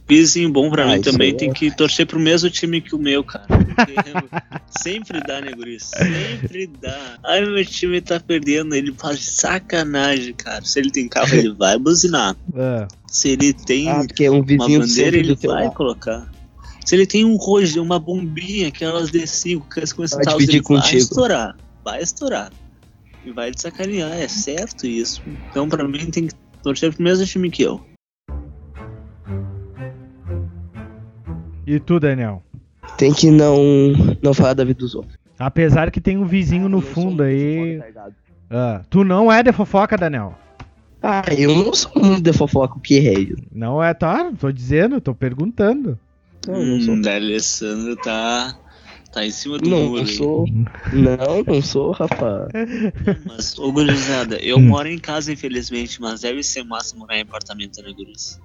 Vizinho 0.07 0.51
bom 0.51 0.69
pra 0.69 0.83
ah, 0.83 0.95
mim 0.95 1.01
também 1.01 1.31
é... 1.31 1.33
tem 1.33 1.53
que 1.53 1.73
torcer 1.75 2.05
pro 2.05 2.19
mesmo 2.19 2.49
time 2.49 2.81
que 2.81 2.93
o 2.93 2.99
meu, 2.99 3.23
cara. 3.23 3.45
sempre 4.69 5.21
dá, 5.21 5.39
né, 5.39 5.51
Guri? 5.53 5.79
Sempre 5.79 6.67
dá. 6.67 7.17
Ai, 7.23 7.45
meu 7.45 7.65
time 7.65 8.01
tá 8.01 8.19
perdendo. 8.19 8.75
Ele 8.75 8.93
faz 8.93 9.23
sacanagem, 9.23 10.33
cara. 10.33 10.65
Se 10.65 10.79
ele 10.79 10.91
tem 10.91 11.07
carro, 11.07 11.33
ele 11.33 11.53
vai 11.53 11.77
buzinar. 11.77 12.35
É. 12.55 12.87
Se 13.07 13.29
ele 13.29 13.53
tem 13.53 13.89
ah, 13.89 14.05
é 14.19 14.31
um 14.31 14.41
uma 14.41 14.67
bandeira, 14.67 15.17
ele 15.17 15.35
vai 15.35 15.71
colocar. 15.71 16.29
Se 16.85 16.95
ele 16.95 17.05
tem 17.05 17.23
um 17.23 17.35
rojo, 17.35 17.81
uma 17.81 17.99
bombinha, 17.99 18.67
aquelas 18.67 19.11
D5 19.11 19.63
que 19.71 19.79
eles 19.79 19.93
começam 19.93 20.19
a 20.19 20.41
ele 20.41 20.61
vai 20.61 20.95
estourar. 20.95 21.55
Vai 21.83 22.01
estourar. 22.01 22.51
E 23.23 23.31
vai 23.31 23.51
te 23.51 23.61
sacanear, 23.61 24.11
é 24.13 24.27
certo 24.27 24.87
isso. 24.87 25.21
Então, 25.49 25.69
pra 25.69 25.87
mim, 25.87 26.09
tem 26.09 26.27
que 26.27 26.33
torcer 26.63 26.91
pro 26.93 27.03
mesmo 27.03 27.25
time 27.25 27.49
que 27.51 27.61
eu. 27.61 27.90
E 31.71 31.79
tu, 31.79 32.01
Daniel? 32.01 32.43
Tem 32.97 33.13
que 33.13 33.31
não, 33.31 33.57
não 34.21 34.33
falar 34.33 34.53
da 34.53 34.65
vida 34.65 34.79
dos 34.79 34.93
outros. 34.93 35.17
Apesar 35.39 35.89
que 35.89 36.01
tem 36.01 36.17
um 36.17 36.25
vizinho 36.25 36.67
no 36.67 36.81
fundo 36.81 37.23
aí. 37.23 37.79
Fofoca, 37.79 38.15
ah, 38.49 38.81
tu 38.89 39.05
não 39.05 39.31
é 39.31 39.41
de 39.41 39.53
fofoca, 39.53 39.97
Daniel? 39.97 40.37
Ah, 41.01 41.23
eu 41.31 41.55
não 41.55 41.73
sou 41.73 41.93
muito 41.95 42.23
de 42.23 42.33
fofoca, 42.33 42.75
o 42.75 42.81
que 42.81 43.07
é? 43.07 43.13
Não 43.53 43.81
é, 43.81 43.93
tá? 43.93 44.33
Tô 44.37 44.51
dizendo, 44.51 44.99
tô 44.99 45.15
perguntando. 45.15 45.97
Não, 46.45 46.61
não 46.61 46.81
sou. 46.81 46.93
Hum, 46.93 47.01
Alessandro 47.07 47.95
tá. 47.95 48.53
Tá 49.13 49.25
em 49.25 49.31
cima 49.31 49.57
do 49.57 49.69
não, 49.69 49.87
muro. 49.87 50.01
Não, 50.01 50.07
sou. 50.07 50.45
Não, 50.91 51.43
não 51.47 51.61
sou, 51.61 51.91
rapaz. 51.91 52.49
Mas, 53.25 53.57
ô 53.57 53.71
gurizada, 53.71 54.35
eu 54.41 54.57
hum. 54.57 54.67
moro 54.67 54.89
em 54.89 54.99
casa, 54.99 55.31
infelizmente, 55.31 56.01
mas 56.01 56.19
deve 56.19 56.43
ser 56.43 56.65
massa 56.65 56.97
morar 56.97 57.17
em 57.17 57.21
apartamento, 57.21 57.81
né, 57.81 57.93
guris? 57.93 58.41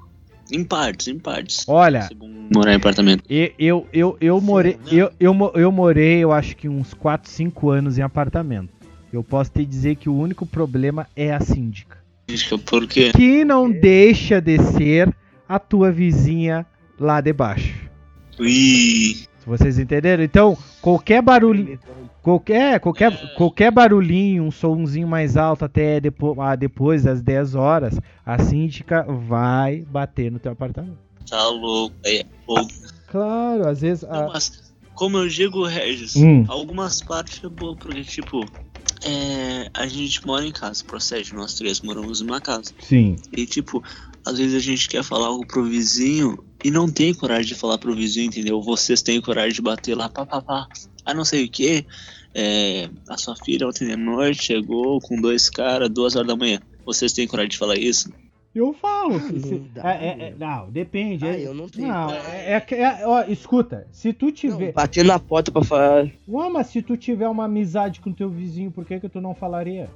Em 0.50 0.64
partes, 0.64 1.08
em 1.08 1.18
partes. 1.18 1.64
Olha. 1.66 2.08
Morar 2.54 2.72
em 2.72 2.76
apartamento. 2.76 3.24
Eu, 3.28 3.52
eu, 3.58 3.86
eu, 3.92 4.16
eu 4.20 4.40
morei. 4.40 4.78
Eu, 4.90 5.10
eu, 5.18 5.52
eu 5.54 5.72
morei, 5.72 6.18
eu 6.18 6.32
acho 6.32 6.56
que 6.56 6.68
uns 6.68 6.94
4, 6.94 7.30
5 7.30 7.70
anos 7.70 7.98
em 7.98 8.02
apartamento. 8.02 8.70
Eu 9.12 9.22
posso 9.22 9.50
te 9.50 9.64
dizer 9.64 9.96
que 9.96 10.08
o 10.08 10.16
único 10.16 10.46
problema 10.46 11.06
é 11.16 11.32
a 11.32 11.40
síndica. 11.40 11.98
Síndica, 12.28 12.58
por 12.58 12.86
quê? 12.86 13.12
Que 13.12 13.44
não 13.44 13.70
deixa 13.70 14.40
de 14.40 14.58
ser 14.58 15.14
a 15.48 15.58
tua 15.58 15.90
vizinha 15.90 16.66
lá 16.98 17.20
de 17.20 17.32
baixo. 17.32 17.88
Ui. 18.38 19.26
Vocês 19.46 19.78
entenderam? 19.78 20.24
Então, 20.24 20.58
qualquer 20.82 21.22
barulho. 21.22 21.78
Qualquer, 22.20 22.80
qualquer, 22.80 23.34
qualquer 23.34 23.70
barulhinho, 23.70 24.42
um 24.42 24.50
somzinho 24.50 25.06
mais 25.06 25.36
alto 25.36 25.64
até 25.64 26.00
depois, 26.00 26.36
ah, 26.40 26.56
depois 26.56 27.04
das 27.04 27.22
10 27.22 27.54
horas, 27.54 28.00
a 28.24 28.36
síndica 28.40 29.04
vai 29.04 29.82
bater 29.88 30.32
no 30.32 30.40
teu 30.40 30.50
apartamento. 30.50 30.98
Tá 31.30 31.46
louco, 31.48 31.94
é 32.04 32.26
fogo. 32.44 32.68
Claro, 33.06 33.68
às 33.68 33.80
vezes. 33.80 34.02
Não, 34.02 34.28
mas, 34.32 34.72
como 34.94 35.18
eu 35.18 35.28
digo, 35.28 35.64
Regis, 35.64 36.16
hum. 36.16 36.44
algumas 36.48 37.00
partes 37.00 37.44
é 37.44 37.48
boa, 37.48 37.76
porque, 37.76 38.02
tipo, 38.02 38.44
é, 39.04 39.70
a 39.72 39.86
gente 39.86 40.26
mora 40.26 40.44
em 40.44 40.50
casa, 40.50 40.82
procede, 40.84 41.32
nós 41.32 41.54
três 41.54 41.80
moramos 41.80 42.20
em 42.20 42.24
uma 42.24 42.40
casa. 42.40 42.72
Sim. 42.80 43.14
E, 43.32 43.46
tipo, 43.46 43.84
às 44.26 44.38
vezes 44.38 44.54
a 44.56 44.59
gente 44.59 44.88
quer 44.88 45.04
falar 45.04 45.28
algo 45.28 45.47
pro 45.47 45.62
vizinho 45.62 46.45
e 46.64 46.71
não 46.71 46.90
tem 46.90 47.14
coragem 47.14 47.47
de 47.47 47.54
falar 47.54 47.78
pro 47.78 47.95
vizinho, 47.95 48.26
entendeu? 48.26 48.61
Vocês 48.61 49.00
têm 49.00 49.21
coragem 49.21 49.52
de 49.52 49.62
bater 49.62 49.95
lá, 49.95 50.09
pá, 50.09 50.26
pá, 50.26 50.42
pá. 50.42 50.66
Ah, 51.04 51.14
não 51.14 51.25
sei 51.25 51.45
o 51.45 51.49
que. 51.49 51.87
É, 52.35 52.90
a 53.09 53.16
sua 53.16 53.37
filha 53.37 53.68
ontem 53.68 53.87
de 53.87 53.97
noite 53.97 54.42
chegou 54.42 55.00
com 55.00 55.21
dois 55.21 55.49
caras, 55.49 55.88
duas 55.88 56.16
horas 56.16 56.26
da 56.26 56.35
manhã. 56.35 56.61
Vocês 56.85 57.12
têm 57.12 57.28
coragem 57.28 57.50
de 57.50 57.56
falar 57.56 57.76
isso? 57.76 58.12
Eu 58.52 58.73
falo. 58.73 59.14
Ah, 59.14 59.21
se, 59.21 59.54
não, 59.54 59.68
dá, 59.73 59.95
é, 59.95 60.06
é, 60.09 60.35
não, 60.37 60.71
depende. 60.71 61.25
Ah, 61.25 61.39
eu 61.39 61.54
não 61.54 61.69
tenho. 61.69 61.86
Não, 61.86 62.10
é, 62.10 62.56
é, 62.56 63.06
ó, 63.06 63.23
escuta, 63.28 63.86
se 63.93 64.12
tu 64.12 64.32
tiver. 64.32 64.67
Não, 64.67 64.73
bater 64.73 65.04
na 65.04 65.21
porta 65.21 65.52
pra 65.52 65.62
falar. 65.62 66.10
Ué, 66.26 66.49
mas 66.49 66.67
se 66.67 66.82
tu 66.82 66.97
tiver 66.97 67.28
uma 67.28 67.45
amizade 67.45 68.00
com 68.00 68.12
teu 68.12 68.28
vizinho, 68.28 68.73
por 68.73 68.84
que, 68.84 68.99
que 68.99 69.08
tu 69.08 69.21
não 69.21 69.34
falaria? 69.34 69.89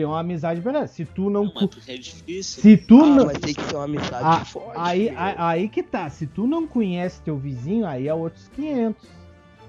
Tem 0.00 0.06
uma 0.06 0.20
amizade 0.20 0.62
verdade. 0.62 0.90
Se 0.92 1.04
tu 1.04 1.28
não. 1.28 1.44
não 1.44 1.68
é 1.86 1.98
difícil. 1.98 2.62
Se 2.62 2.74
tu 2.78 3.02
ah, 3.02 3.06
não. 3.06 3.26
Mas 3.26 3.36
tem 3.36 3.52
que 3.52 3.62
ter 3.62 3.76
uma 3.76 3.84
amizade 3.84 4.24
ah, 4.24 4.44
forte. 4.46 4.72
Aí, 4.74 5.10
aí, 5.10 5.34
aí, 5.36 5.68
que 5.68 5.82
tá. 5.82 6.08
Se 6.08 6.26
tu 6.26 6.46
não 6.46 6.66
conhece 6.66 7.20
teu 7.20 7.36
vizinho, 7.36 7.86
aí 7.86 8.08
é 8.08 8.14
outros 8.14 8.48
500. 8.48 9.06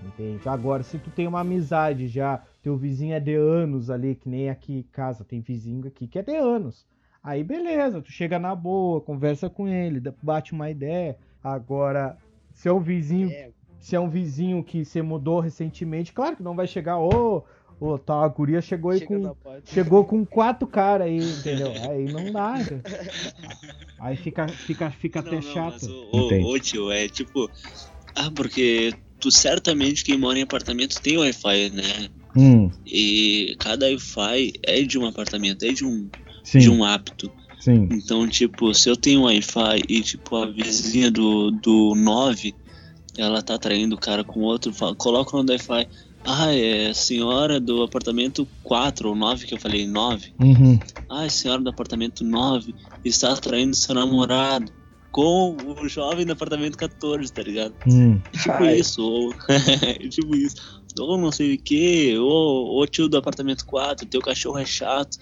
Entende? 0.05 0.47
Agora, 0.47 0.83
se 0.83 0.97
tu 0.97 1.09
tem 1.09 1.27
uma 1.27 1.41
amizade 1.41 2.07
já, 2.07 2.41
teu 2.63 2.77
vizinho 2.77 3.13
é 3.13 3.19
de 3.19 3.35
anos 3.35 3.89
ali, 3.89 4.15
que 4.15 4.29
nem 4.29 4.49
aqui 4.49 4.71
em 4.75 4.83
casa, 4.83 5.25
tem 5.25 5.41
vizinho 5.41 5.85
aqui 5.85 6.07
que 6.07 6.17
é 6.17 6.23
de 6.23 6.37
anos. 6.37 6.85
Aí 7.21 7.43
beleza, 7.43 8.01
tu 8.01 8.09
chega 8.09 8.39
na 8.39 8.55
boa, 8.55 9.01
conversa 9.01 9.49
com 9.49 9.67
ele, 9.67 10.01
bate 10.23 10.53
uma 10.53 10.69
ideia. 10.69 11.17
Agora, 11.43 12.17
se 12.53 12.69
é 12.69 12.71
um 12.71 12.79
vizinho, 12.79 13.29
é. 13.29 13.49
se 13.81 13.97
é 13.97 13.99
um 13.99 14.09
vizinho 14.09 14.63
que 14.63 14.85
você 14.85 15.01
mudou 15.01 15.41
recentemente, 15.41 16.13
claro 16.13 16.37
que 16.37 16.41
não 16.41 16.55
vai 16.55 16.67
chegar, 16.67 16.97
ô, 16.97 17.09
oh, 17.09 17.43
oh, 17.81 17.97
tá, 17.97 18.23
a 18.23 18.27
guria 18.27 18.61
chegou 18.61 18.91
aí 18.91 19.01
com 19.01 19.35
chegou 19.65 20.05
com 20.05 20.25
quatro 20.25 20.67
caras 20.67 21.07
aí, 21.07 21.17
entendeu? 21.19 21.73
Aí 21.89 22.05
não 22.05 22.31
dá. 22.31 22.55
Aí 23.99 24.15
fica 24.15 24.47
fica 24.47 24.91
fica 24.91 25.21
não, 25.21 25.27
até 25.27 25.35
não, 25.37 25.53
chato. 25.53 25.81
Mas, 25.81 26.43
ô, 26.43 26.49
ô, 26.49 26.59
tio, 26.59 26.91
é 26.91 27.09
tipo, 27.09 27.49
ah, 28.15 28.31
porque 28.35 28.93
tu 29.19 29.31
certamente 29.31 30.03
quem 30.03 30.17
mora 30.17 30.39
em 30.39 30.43
apartamento 30.43 31.01
tem 31.01 31.17
Wi-Fi, 31.17 31.69
né? 31.71 32.09
Hum. 32.35 32.71
E 32.85 33.55
cada 33.59 33.87
Wi-Fi 33.87 34.53
é 34.63 34.81
de 34.83 34.97
um 34.97 35.05
apartamento, 35.05 35.63
é 35.63 35.73
de 35.73 35.85
um, 35.85 36.07
Sim. 36.43 36.59
de 36.59 36.69
um 36.69 36.83
apto. 36.83 37.31
Sim. 37.59 37.87
Então, 37.91 38.27
tipo, 38.27 38.73
se 38.73 38.89
eu 38.89 38.97
tenho 38.97 39.23
Wi-Fi 39.23 39.83
e, 39.87 40.01
tipo, 40.01 40.35
a 40.35 40.47
vizinha 40.47 41.11
do, 41.11 41.51
do 41.51 41.93
9, 41.95 42.55
ela 43.17 43.41
tá 43.41 43.57
traindo 43.57 43.95
o 43.95 43.99
cara 43.99 44.23
com 44.23 44.39
outro, 44.39 44.73
fala, 44.73 44.95
coloca 44.95 45.37
no 45.37 45.47
Wi-Fi. 45.47 45.87
Ah, 46.25 46.53
é 46.53 46.93
senhora 46.93 47.59
do 47.59 47.83
apartamento 47.83 48.47
4 48.63 49.09
ou 49.09 49.15
9, 49.15 49.45
que 49.45 49.53
eu 49.53 49.59
falei 49.59 49.87
9. 49.87 50.33
Uhum. 50.39 50.79
Ah, 51.09 51.27
senhora 51.29 51.61
do 51.61 51.69
apartamento 51.69 52.23
9 52.23 52.75
está 53.03 53.35
traindo 53.35 53.75
seu 53.75 53.95
namorado 53.95 54.71
com 55.11 55.57
o 55.57 55.87
jovem 55.89 56.25
do 56.25 56.33
apartamento 56.33 56.77
14, 56.77 57.31
tá 57.31 57.41
ligado? 57.41 57.73
Hum. 57.85 58.19
Tipo 58.31 58.63
Ai. 58.63 58.79
isso, 58.79 59.01
ou 59.03 59.33
tipo 60.09 60.35
isso. 60.35 60.81
Ou 60.99 61.17
não 61.17 61.31
sei 61.31 61.55
o 61.55 61.57
que, 61.57 62.17
ou 62.17 62.81
o 62.81 62.85
tio 62.85 63.07
do 63.07 63.17
apartamento 63.17 63.65
4, 63.65 64.05
teu 64.05 64.21
cachorro 64.21 64.59
é 64.59 64.65
chato. 64.65 65.17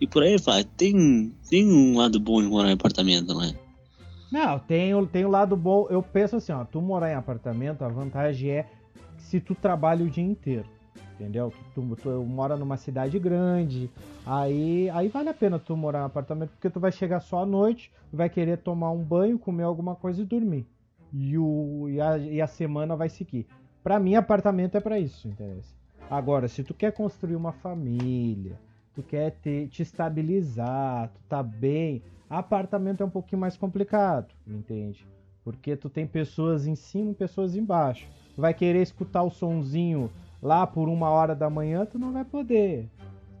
E 0.00 0.06
por 0.06 0.22
aí 0.22 0.36
vai. 0.36 0.64
Tem, 0.64 1.32
tem 1.48 1.66
um 1.70 1.96
lado 1.96 2.18
bom 2.18 2.42
de 2.42 2.48
morar 2.48 2.68
em 2.70 2.74
apartamento, 2.74 3.32
não 3.32 3.42
é? 3.42 3.54
Não, 4.32 4.58
tem, 4.58 5.06
tem 5.06 5.24
o 5.24 5.30
lado 5.30 5.56
bom. 5.56 5.86
Eu 5.90 6.02
penso 6.02 6.36
assim, 6.36 6.52
ó, 6.52 6.64
tu 6.64 6.80
morar 6.80 7.10
em 7.10 7.14
apartamento, 7.14 7.82
a 7.82 7.88
vantagem 7.88 8.50
é 8.50 8.66
se 9.22 9.40
tu 9.40 9.54
trabalha 9.54 10.04
o 10.04 10.10
dia 10.10 10.24
inteiro 10.24 10.68
entendeu? 11.22 11.52
Tu, 11.74 11.96
tu, 11.96 12.08
mora 12.24 12.56
numa 12.56 12.76
cidade 12.76 13.18
grande, 13.18 13.90
aí, 14.26 14.90
aí 14.90 15.08
vale 15.08 15.28
a 15.28 15.34
pena 15.34 15.58
tu 15.58 15.76
morar 15.76 16.00
em 16.00 16.06
apartamento, 16.06 16.50
porque 16.50 16.70
tu 16.70 16.80
vai 16.80 16.90
chegar 16.90 17.20
só 17.20 17.42
à 17.42 17.46
noite, 17.46 17.92
vai 18.12 18.28
querer 18.28 18.58
tomar 18.58 18.90
um 18.90 19.02
banho, 19.02 19.38
comer 19.38 19.62
alguma 19.62 19.94
coisa 19.94 20.22
e 20.22 20.24
dormir. 20.24 20.66
E, 21.12 21.36
o, 21.38 21.88
e, 21.88 22.00
a, 22.00 22.18
e 22.18 22.40
a 22.40 22.46
semana 22.46 22.96
vai 22.96 23.08
seguir. 23.08 23.46
Para 23.82 23.98
mim, 23.98 24.14
apartamento 24.14 24.76
é 24.76 24.80
para 24.80 24.98
isso, 24.98 25.28
entendeu? 25.28 25.60
Agora, 26.10 26.48
se 26.48 26.64
tu 26.64 26.74
quer 26.74 26.92
construir 26.92 27.36
uma 27.36 27.52
família, 27.52 28.58
tu 28.94 29.02
quer 29.02 29.32
ter, 29.42 29.68
te 29.68 29.82
estabilizar, 29.82 31.08
tu 31.08 31.20
tá 31.28 31.42
bem, 31.42 32.02
apartamento 32.28 33.02
é 33.02 33.06
um 33.06 33.10
pouquinho 33.10 33.40
mais 33.40 33.56
complicado, 33.56 34.32
entende? 34.46 35.06
Porque 35.44 35.76
tu 35.76 35.88
tem 35.88 36.06
pessoas 36.06 36.66
em 36.66 36.74
cima 36.74 37.10
e 37.10 37.14
pessoas 37.14 37.56
embaixo. 37.56 38.08
Vai 38.36 38.54
querer 38.54 38.82
escutar 38.82 39.22
o 39.22 39.30
sonzinho 39.30 40.10
lá 40.42 40.66
por 40.66 40.88
uma 40.88 41.10
hora 41.10 41.34
da 41.34 41.48
manhã, 41.48 41.86
tu 41.86 41.98
não 41.98 42.12
vai 42.12 42.24
poder. 42.24 42.88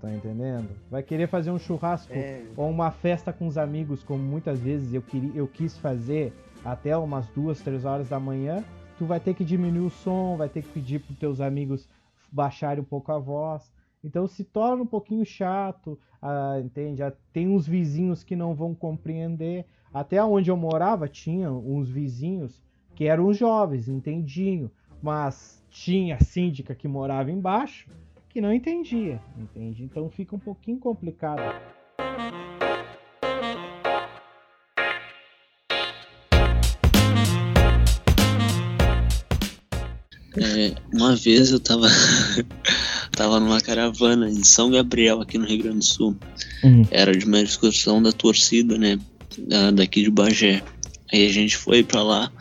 Tá 0.00 0.12
entendendo? 0.12 0.68
Vai 0.90 1.02
querer 1.02 1.28
fazer 1.28 1.50
um 1.50 1.58
churrasco 1.58 2.12
é. 2.12 2.44
ou 2.56 2.68
uma 2.68 2.90
festa 2.90 3.32
com 3.32 3.46
os 3.46 3.56
amigos, 3.56 4.02
como 4.02 4.22
muitas 4.22 4.58
vezes 4.60 4.92
eu, 4.92 5.00
queria, 5.00 5.30
eu 5.34 5.46
quis 5.46 5.78
fazer 5.78 6.32
até 6.64 6.96
umas 6.96 7.28
duas, 7.28 7.60
três 7.60 7.84
horas 7.84 8.08
da 8.08 8.18
manhã. 8.18 8.64
Tu 8.98 9.06
vai 9.06 9.20
ter 9.20 9.34
que 9.34 9.44
diminuir 9.44 9.86
o 9.86 9.90
som, 9.90 10.36
vai 10.36 10.48
ter 10.48 10.62
que 10.62 10.68
pedir 10.70 11.00
para 11.00 11.14
teus 11.16 11.40
amigos 11.40 11.88
baixarem 12.30 12.82
um 12.82 12.86
pouco 12.86 13.12
a 13.12 13.18
voz. 13.18 13.72
Então 14.02 14.26
se 14.26 14.42
torna 14.42 14.82
um 14.82 14.86
pouquinho 14.86 15.24
chato, 15.24 15.98
ah, 16.20 16.60
entende? 16.60 17.02
Ah, 17.02 17.12
tem 17.32 17.48
uns 17.48 17.66
vizinhos 17.66 18.24
que 18.24 18.34
não 18.34 18.54
vão 18.54 18.74
compreender. 18.74 19.64
Até 19.94 20.22
onde 20.24 20.50
eu 20.50 20.56
morava 20.56 21.06
tinha 21.06 21.52
uns 21.52 21.88
vizinhos 21.88 22.60
que 22.94 23.04
eram 23.04 23.32
jovens, 23.32 23.88
entendinho, 23.88 24.70
mas 25.02 25.60
tinha 25.70 26.18
síndica 26.20 26.74
que 26.74 26.86
morava 26.86 27.30
embaixo 27.30 27.88
que 28.32 28.40
não 28.40 28.52
entendia, 28.52 29.20
entende? 29.36 29.82
Então 29.82 30.08
fica 30.08 30.34
um 30.34 30.38
pouquinho 30.38 30.78
complicado. 30.78 31.42
É, 40.34 40.74
uma 40.94 41.14
vez 41.14 41.50
eu 41.50 41.60
tava, 41.60 41.86
tava 43.12 43.38
numa 43.38 43.60
caravana 43.60 44.30
em 44.30 44.42
São 44.42 44.70
Gabriel, 44.70 45.20
aqui 45.20 45.36
no 45.36 45.44
Rio 45.44 45.64
Grande 45.64 45.78
do 45.80 45.84
Sul. 45.84 46.16
Uhum. 46.64 46.86
Era 46.90 47.14
de 47.14 47.26
uma 47.26 47.40
excursão 47.40 48.02
da 48.02 48.12
torcida, 48.12 48.78
né? 48.78 48.98
Daqui 49.74 50.02
de 50.02 50.10
Bagé. 50.10 50.62
Aí 51.12 51.26
a 51.26 51.30
gente 51.30 51.58
foi 51.58 51.84
para 51.84 52.02
lá 52.02 52.32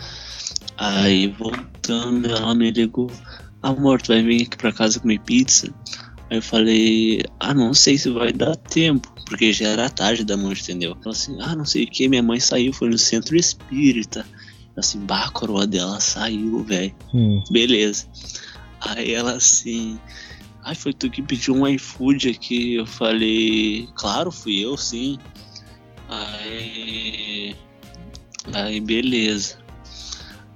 Aí 0.82 1.28
voltando, 1.28 2.28
ela 2.28 2.56
me 2.56 2.72
ligou: 2.72 3.12
Amor, 3.62 4.02
tu 4.02 4.08
vai 4.08 4.24
vir 4.24 4.41
aqui 4.41 4.58
pra 4.58 4.74
casa 4.74 5.00
comer 5.00 5.20
pizza? 5.20 5.72
Aí 6.28 6.39
eu 6.39 6.41
falei: 6.41 7.22
Ah, 7.39 7.54
não 7.54 7.72
sei 7.72 8.00
se 8.00 8.10
vai 8.10 8.34
dar 8.34 8.56
tempo. 8.56 9.13
Porque 9.28 9.54
já 9.54 9.67
era 9.70 9.91
tarde 9.91 10.26
da 10.26 10.36
noite, 10.36 10.63
entendeu? 10.63 10.98
Ela 11.06 11.12
assim: 11.12 11.38
Ah, 11.39 11.56
não 11.56 11.65
sei 11.65 11.84
o 11.84 11.88
que. 11.88 12.08
Minha 12.08 12.24
mãe 12.24 12.39
saiu, 12.39 12.74
foi 12.74 12.89
no 12.89 12.98
centro 12.98 13.38
espírita. 13.38 14.26
Assim, 14.76 15.06
bah, 15.06 15.26
a 15.26 15.30
coroa 15.30 15.67
dela 15.67 16.00
saiu, 16.00 16.63
velho. 16.63 16.96
Hum. 17.13 17.44
Beleza. 17.52 18.08
Aí 18.82 19.13
ela 19.13 19.34
assim. 19.34 20.00
Ai, 20.63 20.74
foi 20.74 20.94
tu 20.94 21.12
que 21.12 21.22
pediu 21.22 21.54
um 21.54 21.67
iFood 21.67 22.30
aqui. 22.30 22.74
Eu 22.74 22.88
falei, 22.88 23.88
claro, 23.94 24.32
fui 24.32 24.65
eu, 24.65 24.76
sim. 24.76 25.20
Aí. 26.10 27.56
Aí, 28.52 28.80
beleza. 28.82 29.61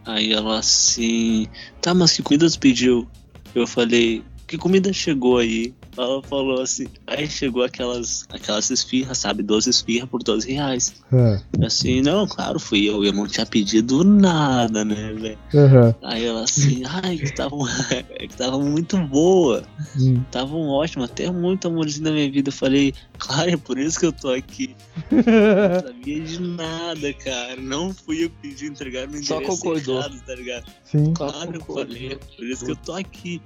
Aí 0.06 0.32
ela 0.32 0.60
assim. 0.60 1.48
Tá, 1.82 1.94
mas 1.94 2.14
que 2.14 2.24
comida 2.24 2.50
tu 2.50 2.60
pediu? 2.60 3.10
Eu 3.54 3.66
falei, 3.66 4.24
que 4.48 4.58
comida 4.58 4.94
chegou 4.94 5.38
aí? 5.40 5.74
Ela 5.98 6.22
falou 6.24 6.62
assim, 6.62 6.88
aí 7.08 7.28
chegou 7.30 7.64
aquelas, 7.64 8.26
aquelas 8.30 8.70
esfirras, 8.70 9.18
sabe? 9.18 9.44
12 9.44 9.70
esfirras 9.70 10.10
por 10.10 10.22
12 10.22 10.52
reais. 10.52 10.94
É. 11.12 11.66
Assim, 11.66 12.02
não, 12.02 12.28
claro, 12.28 12.60
fui 12.60 12.86
eu, 12.86 13.04
eu 13.04 13.14
não 13.14 13.28
tinha 13.28 13.46
pedido 13.46 14.04
nada, 14.04 14.84
né, 14.84 15.14
velho? 15.14 15.38
Uhum. 15.54 15.94
Aí 16.04 16.26
ela 16.26 16.44
assim, 16.44 16.84
ai, 16.86 17.18
que 17.18 17.34
tava, 17.34 17.56
que 18.20 18.36
tava 18.36 18.60
muito 18.60 18.98
boa. 18.98 19.64
Hum. 19.98 20.22
Estavam 20.26 20.68
ótimas, 20.68 21.10
até 21.10 21.32
muito 21.32 21.68
amorzinho 21.68 22.06
na 22.06 22.12
minha 22.12 22.30
vida. 22.30 22.50
Eu 22.50 22.54
falei, 22.54 22.94
claro, 23.18 23.50
é 23.50 23.58
por 23.58 23.78
isso 23.78 24.00
que 24.00 24.06
eu 24.06 24.14
tô 24.14 24.30
aqui. 24.30 24.76
não 25.12 25.88
sabia 25.88 26.22
de 26.22 26.42
nada, 26.42 27.14
cara. 27.14 27.56
Não 27.58 27.94
fui 27.94 28.26
eu 28.26 28.30
pedir 28.42 28.68
entregar 28.68 29.08
no 29.08 29.24
Só 29.24 29.42
concordou. 29.42 30.00
Errado, 30.00 30.22
tá 30.26 30.36
ligado? 30.36 30.66
Sim. 30.84 31.14
Claro, 31.14 31.56
eu 31.56 31.62
falei, 31.62 32.14
é 32.14 32.16
por 32.16 32.46
isso 32.46 32.66
que 32.66 32.72
eu 32.72 32.76
tô 32.76 32.94
aqui. 32.94 33.42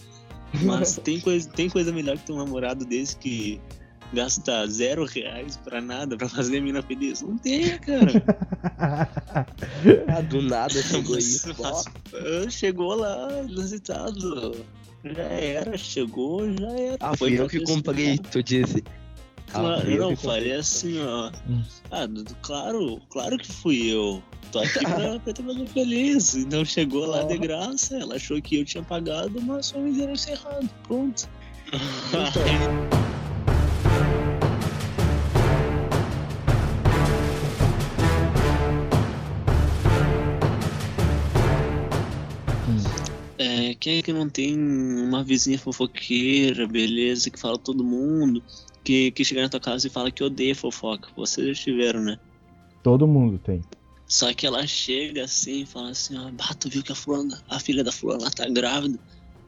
Mas 0.63 0.97
tem 0.97 1.19
coisa, 1.19 1.49
tem 1.49 1.69
coisa 1.69 1.91
melhor 1.91 2.17
que 2.17 2.25
ter 2.25 2.33
um 2.33 2.37
namorado 2.37 2.85
desse 2.85 3.15
que 3.15 3.61
gasta 4.13 4.65
zero 4.67 5.05
reais 5.05 5.57
pra 5.57 5.79
nada, 5.81 6.17
pra 6.17 6.27
fazer 6.27 6.57
a 6.57 6.61
mina 6.61 6.81
feliz. 6.81 7.21
Não 7.21 7.37
tem, 7.37 7.77
cara. 7.79 8.11
ah, 10.07 10.21
do 10.21 10.41
nada 10.41 10.81
chegou 10.81 11.17
isso. 11.17 11.49
Chegou 12.49 12.95
lá, 12.95 13.43
inusitado. 13.47 14.65
Já 15.03 15.23
era, 15.23 15.77
chegou, 15.77 16.51
já 16.51 16.71
era. 16.71 16.97
Ah, 16.99 17.15
foi 17.15 17.39
eu 17.39 17.47
que 17.47 17.61
comprei, 17.63 18.17
tu 18.17 18.43
disse. 18.43 18.83
Claro, 19.51 19.81
ah, 19.81 19.97
não, 19.97 20.15
falei 20.15 20.53
assim, 20.53 20.99
ó. 21.01 21.31
Hum. 21.49 21.63
Ah, 21.91 22.07
claro, 22.41 23.01
claro 23.09 23.37
que 23.37 23.51
fui 23.51 23.87
eu. 23.87 24.21
Tô 24.51 24.59
aqui 24.59 24.79
pra, 24.79 25.19
pra 25.19 25.33
ter 25.33 25.41
uma 25.41 25.65
feliz. 25.67 26.35
Então 26.35 26.63
chegou 26.63 27.05
lá 27.05 27.23
de 27.23 27.37
graça, 27.37 27.97
ela 27.97 28.15
achou 28.15 28.41
que 28.41 28.57
eu 28.57 28.65
tinha 28.65 28.83
pagado, 28.83 29.41
mas 29.41 29.67
só 29.67 29.79
me 29.79 29.91
deram 29.91 30.13
errado. 30.27 30.69
Pronto. 30.83 31.27
É, 43.37 43.73
quem 43.75 43.99
é 43.99 44.01
que 44.01 44.11
não 44.11 44.29
tem 44.29 44.57
uma 44.57 45.23
vizinha 45.23 45.57
fofoqueira, 45.57 46.67
beleza, 46.67 47.29
que 47.29 47.39
fala 47.39 47.57
todo 47.57 47.83
mundo, 47.83 48.43
que, 48.89 49.11
que 49.11 49.23
chega 49.23 49.43
na 49.43 49.49
tua 49.49 49.59
casa 49.59 49.85
e 49.85 49.89
fala 49.89 50.09
que 50.09 50.23
odeia 50.23 50.55
fofoca? 50.55 51.09
Vocês 51.15 51.55
já 51.55 51.63
tiveram, 51.65 52.01
né? 52.01 52.17
Todo 52.81 53.07
mundo 53.07 53.37
tem. 53.37 53.61
Só 54.07 54.33
que 54.33 54.47
ela 54.47 54.65
chega 54.65 55.25
assim 55.25 55.61
e 55.61 55.65
fala 55.67 55.91
assim, 55.91 56.17
ó, 56.17 56.31
ah, 56.39 56.53
tu 56.55 56.67
viu 56.67 56.81
que 56.81 56.91
a 56.91 56.95
fulana, 56.95 57.39
a 57.47 57.59
filha 57.59 57.83
da 57.83 57.91
fulana 57.91 58.31
tá 58.31 58.49
grávida? 58.49 58.97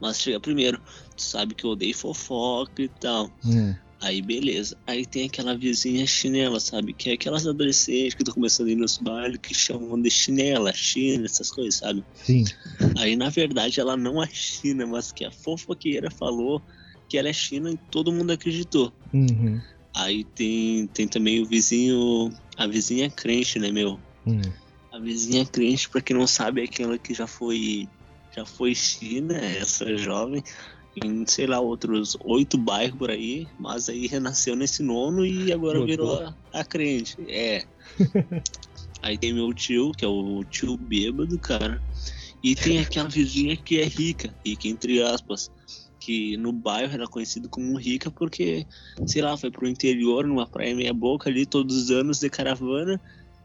Mas 0.00 0.20
chega 0.20 0.38
primeiro, 0.38 0.80
tu 1.16 1.22
sabe 1.22 1.56
que 1.56 1.64
eu 1.64 1.70
odeio 1.70 1.92
fofoca 1.92 2.82
e 2.82 2.88
tal. 2.88 3.32
Hum. 3.44 3.74
Aí 4.00 4.22
beleza. 4.22 4.76
Aí 4.86 5.04
tem 5.04 5.26
aquela 5.26 5.56
vizinha 5.56 6.06
chinela, 6.06 6.60
sabe? 6.60 6.92
Que 6.92 7.10
é 7.10 7.12
aquelas 7.14 7.44
adolescentes 7.44 8.14
que 8.14 8.22
estão 8.22 8.34
começando 8.34 8.68
a 8.68 8.70
ir 8.70 8.76
nos 8.76 8.96
bailes 8.98 9.38
que 9.42 9.52
chamam 9.52 10.00
de 10.00 10.08
chinela, 10.10 10.72
china, 10.72 11.24
essas 11.24 11.50
coisas, 11.50 11.80
sabe? 11.80 12.04
Sim. 12.14 12.44
Aí 12.96 13.16
na 13.16 13.28
verdade 13.28 13.80
ela 13.80 13.96
não 13.96 14.22
é 14.22 14.28
china, 14.28 14.86
mas 14.86 15.10
que 15.10 15.24
a 15.24 15.32
fofoqueira 15.32 16.12
falou 16.12 16.62
que 17.12 17.18
ela 17.18 17.28
é 17.28 17.32
china 17.34 17.70
e 17.70 17.76
todo 17.90 18.10
mundo 18.10 18.30
acreditou. 18.30 18.90
Uhum. 19.12 19.60
Aí 19.94 20.24
tem, 20.24 20.86
tem 20.86 21.06
também 21.06 21.42
o 21.42 21.44
vizinho, 21.44 22.32
a 22.56 22.66
vizinha 22.66 23.10
crente, 23.10 23.58
né, 23.58 23.70
meu? 23.70 24.00
Hum. 24.26 24.40
A 24.90 24.98
vizinha 24.98 25.44
crente, 25.44 25.90
pra 25.90 26.00
quem 26.00 26.16
não 26.16 26.26
sabe, 26.26 26.62
é 26.62 26.64
aquela 26.64 26.96
que 26.96 27.12
já 27.12 27.26
foi 27.26 27.86
já 28.34 28.46
foi 28.46 28.74
China, 28.74 29.36
essa 29.36 29.94
jovem, 29.94 30.42
em, 31.04 31.26
sei 31.26 31.46
lá, 31.46 31.60
outros 31.60 32.16
oito 32.24 32.56
bairros 32.56 32.96
por 32.96 33.10
aí, 33.10 33.46
mas 33.60 33.90
aí 33.90 34.06
renasceu 34.06 34.56
nesse 34.56 34.82
nono 34.82 35.26
e 35.26 35.52
agora 35.52 35.84
virou 35.84 36.18
a, 36.18 36.34
a, 36.50 36.64
crente. 36.64 37.18
É. 37.28 37.66
aí 39.02 39.18
tem 39.18 39.34
meu 39.34 39.52
tio, 39.52 39.92
que 39.92 40.02
é 40.02 40.08
o 40.08 40.42
tio 40.44 40.78
bêbado, 40.78 41.38
cara. 41.38 41.78
E 42.42 42.54
tem 42.54 42.78
aquela 42.78 43.10
vizinha 43.10 43.54
que 43.54 43.78
é 43.78 43.84
rica, 43.84 44.34
rica 44.46 44.66
entre 44.66 45.02
aspas, 45.02 45.50
que 46.04 46.36
no 46.36 46.52
bairro 46.52 46.92
era 46.92 47.06
conhecido 47.06 47.48
como 47.48 47.78
rica 47.78 48.10
porque, 48.10 48.66
sei 49.06 49.22
lá, 49.22 49.36
foi 49.36 49.52
pro 49.52 49.68
interior, 49.68 50.26
numa 50.26 50.46
praia 50.46 50.74
meia 50.74 50.92
boca 50.92 51.30
ali, 51.30 51.46
todos 51.46 51.76
os 51.76 51.90
anos 51.92 52.18
de 52.18 52.28
caravana 52.28 53.00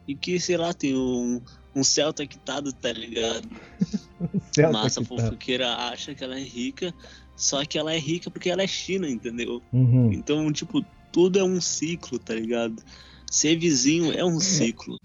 e 0.07 0.15
que, 0.15 0.39
sei 0.39 0.57
lá, 0.57 0.73
tem 0.73 0.95
um, 0.95 1.39
um 1.75 1.83
Celta 1.83 2.25
quitado, 2.25 2.73
tá 2.73 2.91
ligado? 2.91 3.47
Massa 4.73 5.05
fofoqueira 5.05 5.71
acha 5.75 6.15
que 6.15 6.23
ela 6.23 6.35
é 6.35 6.41
rica, 6.41 6.91
só 7.35 7.63
que 7.63 7.77
ela 7.77 7.93
é 7.93 7.99
rica 7.99 8.31
porque 8.31 8.49
ela 8.49 8.63
é 8.63 8.67
China, 8.67 9.07
entendeu? 9.07 9.61
Uhum. 9.71 10.11
Então, 10.11 10.51
tipo, 10.51 10.83
tudo 11.11 11.37
é 11.37 11.43
um 11.43 11.61
ciclo, 11.61 12.17
tá 12.17 12.33
ligado? 12.33 12.81
Ser 13.29 13.55
vizinho 13.55 14.11
é 14.11 14.25
um 14.25 14.39
ciclo. 14.39 14.97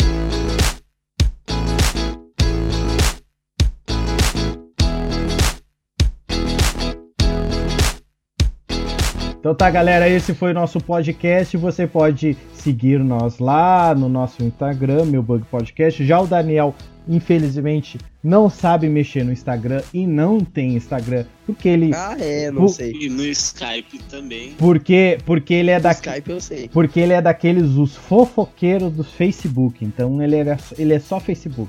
Então 9.42 9.56
tá, 9.56 9.68
galera, 9.68 10.08
esse 10.08 10.32
foi 10.34 10.52
o 10.52 10.54
nosso 10.54 10.80
podcast. 10.80 11.56
Você 11.56 11.84
pode 11.84 12.36
seguir 12.54 13.00
nós 13.00 13.40
lá 13.40 13.92
no 13.92 14.08
nosso 14.08 14.44
Instagram, 14.44 15.04
meu 15.06 15.20
Bug 15.20 15.44
Podcast. 15.50 16.06
Já 16.06 16.20
o 16.20 16.28
Daniel, 16.28 16.72
infelizmente, 17.08 17.98
não 18.22 18.48
sabe 18.48 18.88
mexer 18.88 19.24
no 19.24 19.32
Instagram 19.32 19.82
e 19.92 20.06
não 20.06 20.38
tem 20.38 20.76
Instagram, 20.76 21.24
porque 21.44 21.68
ele 21.68 21.90
Ah, 21.92 22.16
é, 22.20 22.52
não 22.52 22.62
por... 22.62 22.68
sei. 22.68 22.92
E 22.92 23.08
no 23.08 23.24
Skype 23.24 23.98
também. 24.08 24.52
Porque 24.52 25.18
porque 25.26 25.54
ele 25.54 25.72
é 25.72 25.80
da 25.80 25.90
Skype 25.90 26.30
eu 26.30 26.40
sei. 26.40 26.68
Porque 26.72 27.00
ele 27.00 27.12
é 27.12 27.20
daqueles 27.20 27.70
os 27.70 27.96
fofoqueiros 27.96 28.92
do 28.92 29.02
Facebook. 29.02 29.84
Então 29.84 30.22
ele 30.22 30.36
é 30.36 30.56
ele 30.78 30.94
é 30.94 31.00
só 31.00 31.18
Facebook. 31.18 31.68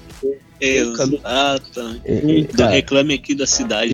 Exato. 0.61 1.81
Do 2.55 2.65
reclame 2.67 3.15
aqui 3.15 3.33
da 3.33 3.47
cidade. 3.47 3.93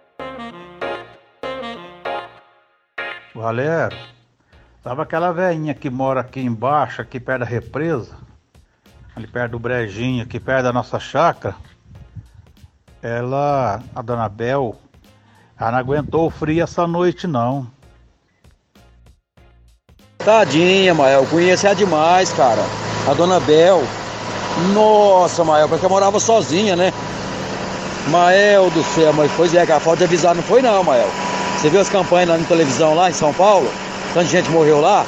Galera, 3.39 3.95
tava 4.83 5.03
aquela 5.03 5.31
velhinha 5.31 5.73
que 5.73 5.89
mora 5.89 6.19
aqui 6.19 6.41
embaixo, 6.41 7.01
aqui 7.01 7.21
perto 7.21 7.39
da 7.39 7.45
represa, 7.45 8.17
ali 9.15 9.27
perto 9.27 9.51
do 9.53 9.59
brejinho, 9.59 10.21
aqui 10.21 10.41
perto 10.41 10.63
da 10.63 10.73
nossa 10.73 10.99
chácara. 10.99 11.55
Ela, 13.01 13.81
a 13.95 14.01
dona 14.01 14.27
Bel, 14.27 14.75
ela 15.57 15.71
não 15.71 15.77
aguentou 15.79 16.27
o 16.27 16.29
frio 16.29 16.61
essa 16.61 16.85
noite 16.85 17.27
não. 17.27 17.65
Tadinha, 20.17 20.93
Mael, 20.93 21.25
conhecia 21.27 21.73
demais, 21.73 22.33
cara. 22.33 22.61
A 23.09 23.13
dona 23.13 23.39
Bel. 23.39 23.81
Nossa, 24.73 25.45
Mael, 25.45 25.69
porque 25.69 25.87
morava 25.87 26.19
sozinha, 26.19 26.75
né? 26.75 26.91
Mael 28.09 28.69
do 28.69 28.83
céu, 28.83 29.13
mas 29.13 29.31
pois 29.37 29.53
é, 29.53 29.61
a 29.61 29.79
falta 29.79 29.99
de 29.99 30.03
avisar 30.03 30.35
não 30.35 30.43
foi 30.43 30.61
não, 30.61 30.83
Mael. 30.83 31.28
Você 31.59 31.69
viu 31.69 31.81
as 31.81 31.89
campanhas 31.89 32.29
lá 32.29 32.37
na 32.37 32.45
televisão 32.45 32.95
lá 32.95 33.09
em 33.09 33.13
São 33.13 33.33
Paulo? 33.33 33.69
Tanta 34.13 34.25
gente 34.25 34.49
morreu 34.49 34.79
lá? 34.79 35.05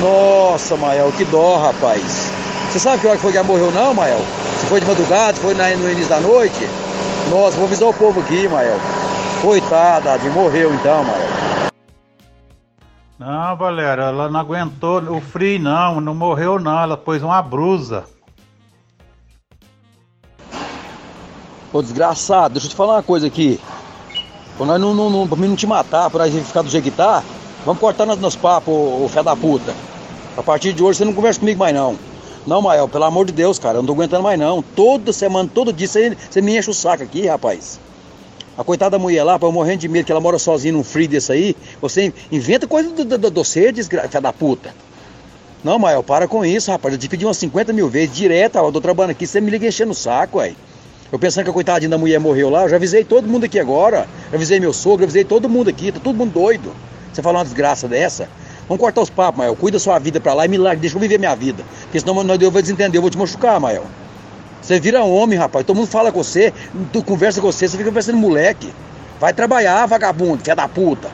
Nossa, 0.00 0.76
Mael, 0.76 1.10
que 1.10 1.24
dó, 1.24 1.58
rapaz. 1.58 2.30
Você 2.70 2.78
sabe 2.78 3.00
que 3.00 3.08
hora 3.08 3.16
que 3.16 3.22
foi 3.22 3.32
que 3.32 3.38
ela 3.38 3.46
morreu 3.46 3.72
não, 3.72 3.92
Mael? 3.92 4.20
Se 4.60 4.66
foi 4.66 4.80
de 4.80 4.86
madrugada, 4.86 5.36
foi 5.38 5.52
no 5.54 5.90
início 5.90 6.08
da 6.08 6.20
noite? 6.20 6.68
Nossa, 7.32 7.56
vou 7.56 7.66
avisar 7.66 7.88
o 7.88 7.94
povo 7.94 8.20
aqui, 8.20 8.46
Mael. 8.46 8.78
Coitada, 9.42 10.16
de 10.18 10.30
morreu 10.30 10.72
então, 10.72 11.02
Mael. 11.02 11.28
Não, 13.18 13.56
Valéria, 13.56 14.02
ela 14.02 14.28
não 14.28 14.38
aguentou 14.38 15.02
o 15.02 15.20
frio 15.20 15.58
não, 15.58 16.00
não 16.00 16.14
morreu 16.14 16.60
não, 16.60 16.80
ela 16.80 16.96
pôs 16.96 17.24
uma 17.24 17.42
brusa. 17.42 18.04
Ô 21.72 21.82
desgraçado, 21.82 22.54
deixa 22.54 22.68
eu 22.68 22.70
te 22.70 22.76
falar 22.76 22.94
uma 22.94 23.02
coisa 23.02 23.26
aqui. 23.26 23.60
Pra 24.56 24.66
nós 24.66 24.80
não, 24.80 24.94
não, 24.94 25.10
não, 25.10 25.26
pra 25.26 25.36
mim 25.36 25.48
não 25.48 25.56
te 25.56 25.66
matar, 25.66 26.08
pra 26.10 26.28
gente 26.28 26.44
ficar 26.44 26.62
do 26.62 26.68
jeito 26.68 26.84
que 26.84 26.90
tá, 26.90 27.24
vamos 27.64 27.80
cortar 27.80 28.06
nos, 28.06 28.18
nos 28.18 28.36
papos, 28.36 28.72
ô, 28.72 29.08
fé 29.08 29.22
da 29.22 29.34
puta. 29.34 29.74
A 30.36 30.42
partir 30.42 30.72
de 30.72 30.82
hoje 30.82 30.98
você 30.98 31.04
não 31.04 31.12
conversa 31.12 31.40
comigo 31.40 31.58
mais 31.58 31.74
não. 31.74 31.96
Não, 32.46 32.60
Mael, 32.60 32.88
pelo 32.88 33.04
amor 33.04 33.26
de 33.26 33.32
Deus, 33.32 33.58
cara, 33.58 33.78
eu 33.78 33.82
não 33.82 33.86
tô 33.86 33.92
aguentando 33.94 34.22
mais 34.22 34.38
não. 34.38 34.62
Toda 34.62 35.12
semana, 35.12 35.48
todo 35.52 35.72
dia, 35.72 35.88
você, 35.88 36.16
você 36.30 36.40
me 36.40 36.56
enche 36.56 36.70
o 36.70 36.74
saco 36.74 37.02
aqui, 37.02 37.26
rapaz. 37.26 37.80
A 38.56 38.62
coitada 38.62 38.90
da 38.90 38.98
mulher 38.98 39.24
lá, 39.24 39.38
eu 39.40 39.50
morrendo 39.50 39.80
de 39.80 39.88
medo 39.88 40.04
que 40.04 40.12
ela 40.12 40.20
mora 40.20 40.38
sozinha 40.38 40.72
num 40.72 40.84
frio 40.84 41.08
desse 41.08 41.32
aí, 41.32 41.56
você 41.80 42.12
inventa 42.30 42.66
coisa 42.66 42.90
do, 42.90 43.04
do, 43.04 43.18
do, 43.18 43.30
do 43.30 43.44
ser, 43.44 43.72
desgraça 43.72 44.20
da 44.20 44.32
puta. 44.32 44.72
Não, 45.64 45.78
Mael, 45.78 46.02
para 46.02 46.28
com 46.28 46.44
isso, 46.44 46.70
rapaz. 46.70 46.94
Eu 46.94 47.00
te 47.00 47.08
pedi 47.08 47.24
umas 47.24 47.38
50 47.38 47.72
mil 47.72 47.88
vezes, 47.88 48.14
direto, 48.14 48.56
ó, 48.56 48.68
eu 48.68 48.72
tô 48.72 48.80
trabalhando 48.80 49.12
aqui, 49.12 49.26
você 49.26 49.40
me 49.40 49.50
liga 49.50 49.66
enchendo 49.66 49.92
o 49.92 49.94
saco, 49.94 50.38
ué. 50.38 50.54
Eu 51.12 51.18
pensando 51.18 51.44
que 51.44 51.50
a 51.50 51.52
coitadinha 51.52 51.88
da 51.88 51.98
mulher 51.98 52.18
morreu 52.18 52.50
lá, 52.50 52.62
eu 52.62 52.68
já 52.68 52.76
avisei 52.76 53.04
todo 53.04 53.28
mundo 53.28 53.44
aqui 53.44 53.58
agora. 53.58 54.06
Já 54.30 54.36
avisei 54.36 54.58
meu 54.58 54.72
sogro, 54.72 55.04
avisei 55.04 55.24
todo 55.24 55.48
mundo 55.48 55.70
aqui, 55.70 55.92
tá 55.92 56.00
todo 56.02 56.16
mundo 56.16 56.32
doido. 56.32 56.74
Você 57.12 57.22
fala 57.22 57.38
uma 57.38 57.44
desgraça 57.44 57.86
dessa? 57.86 58.28
Vamos 58.68 58.80
cortar 58.80 59.02
os 59.02 59.10
papos, 59.10 59.38
Mael. 59.38 59.54
Cuida 59.54 59.78
sua 59.78 59.98
vida 59.98 60.20
pra 60.20 60.34
lá 60.34 60.46
e 60.46 60.58
larga, 60.58 60.80
deixa 60.80 60.96
eu 60.96 61.00
viver 61.00 61.18
minha 61.18 61.34
vida. 61.36 61.62
Porque 61.82 62.00
senão 62.00 62.20
eu 62.40 62.50
vou 62.50 62.60
desentender, 62.62 62.98
eu 62.98 63.02
vou 63.02 63.10
te 63.10 63.18
machucar, 63.18 63.60
Mael. 63.60 63.84
Você 64.60 64.80
vira 64.80 65.04
homem, 65.04 65.38
rapaz. 65.38 65.64
Todo 65.64 65.76
mundo 65.76 65.86
fala 65.86 66.10
com 66.10 66.22
você, 66.22 66.52
conversa 67.04 67.40
com 67.40 67.52
você, 67.52 67.68
você 67.68 67.76
fica 67.76 67.90
conversando 67.90 68.16
moleque. 68.16 68.72
Vai 69.20 69.32
trabalhar, 69.32 69.86
vagabundo, 69.86 70.42
filha 70.42 70.56
da 70.56 70.66
puta. 70.66 71.08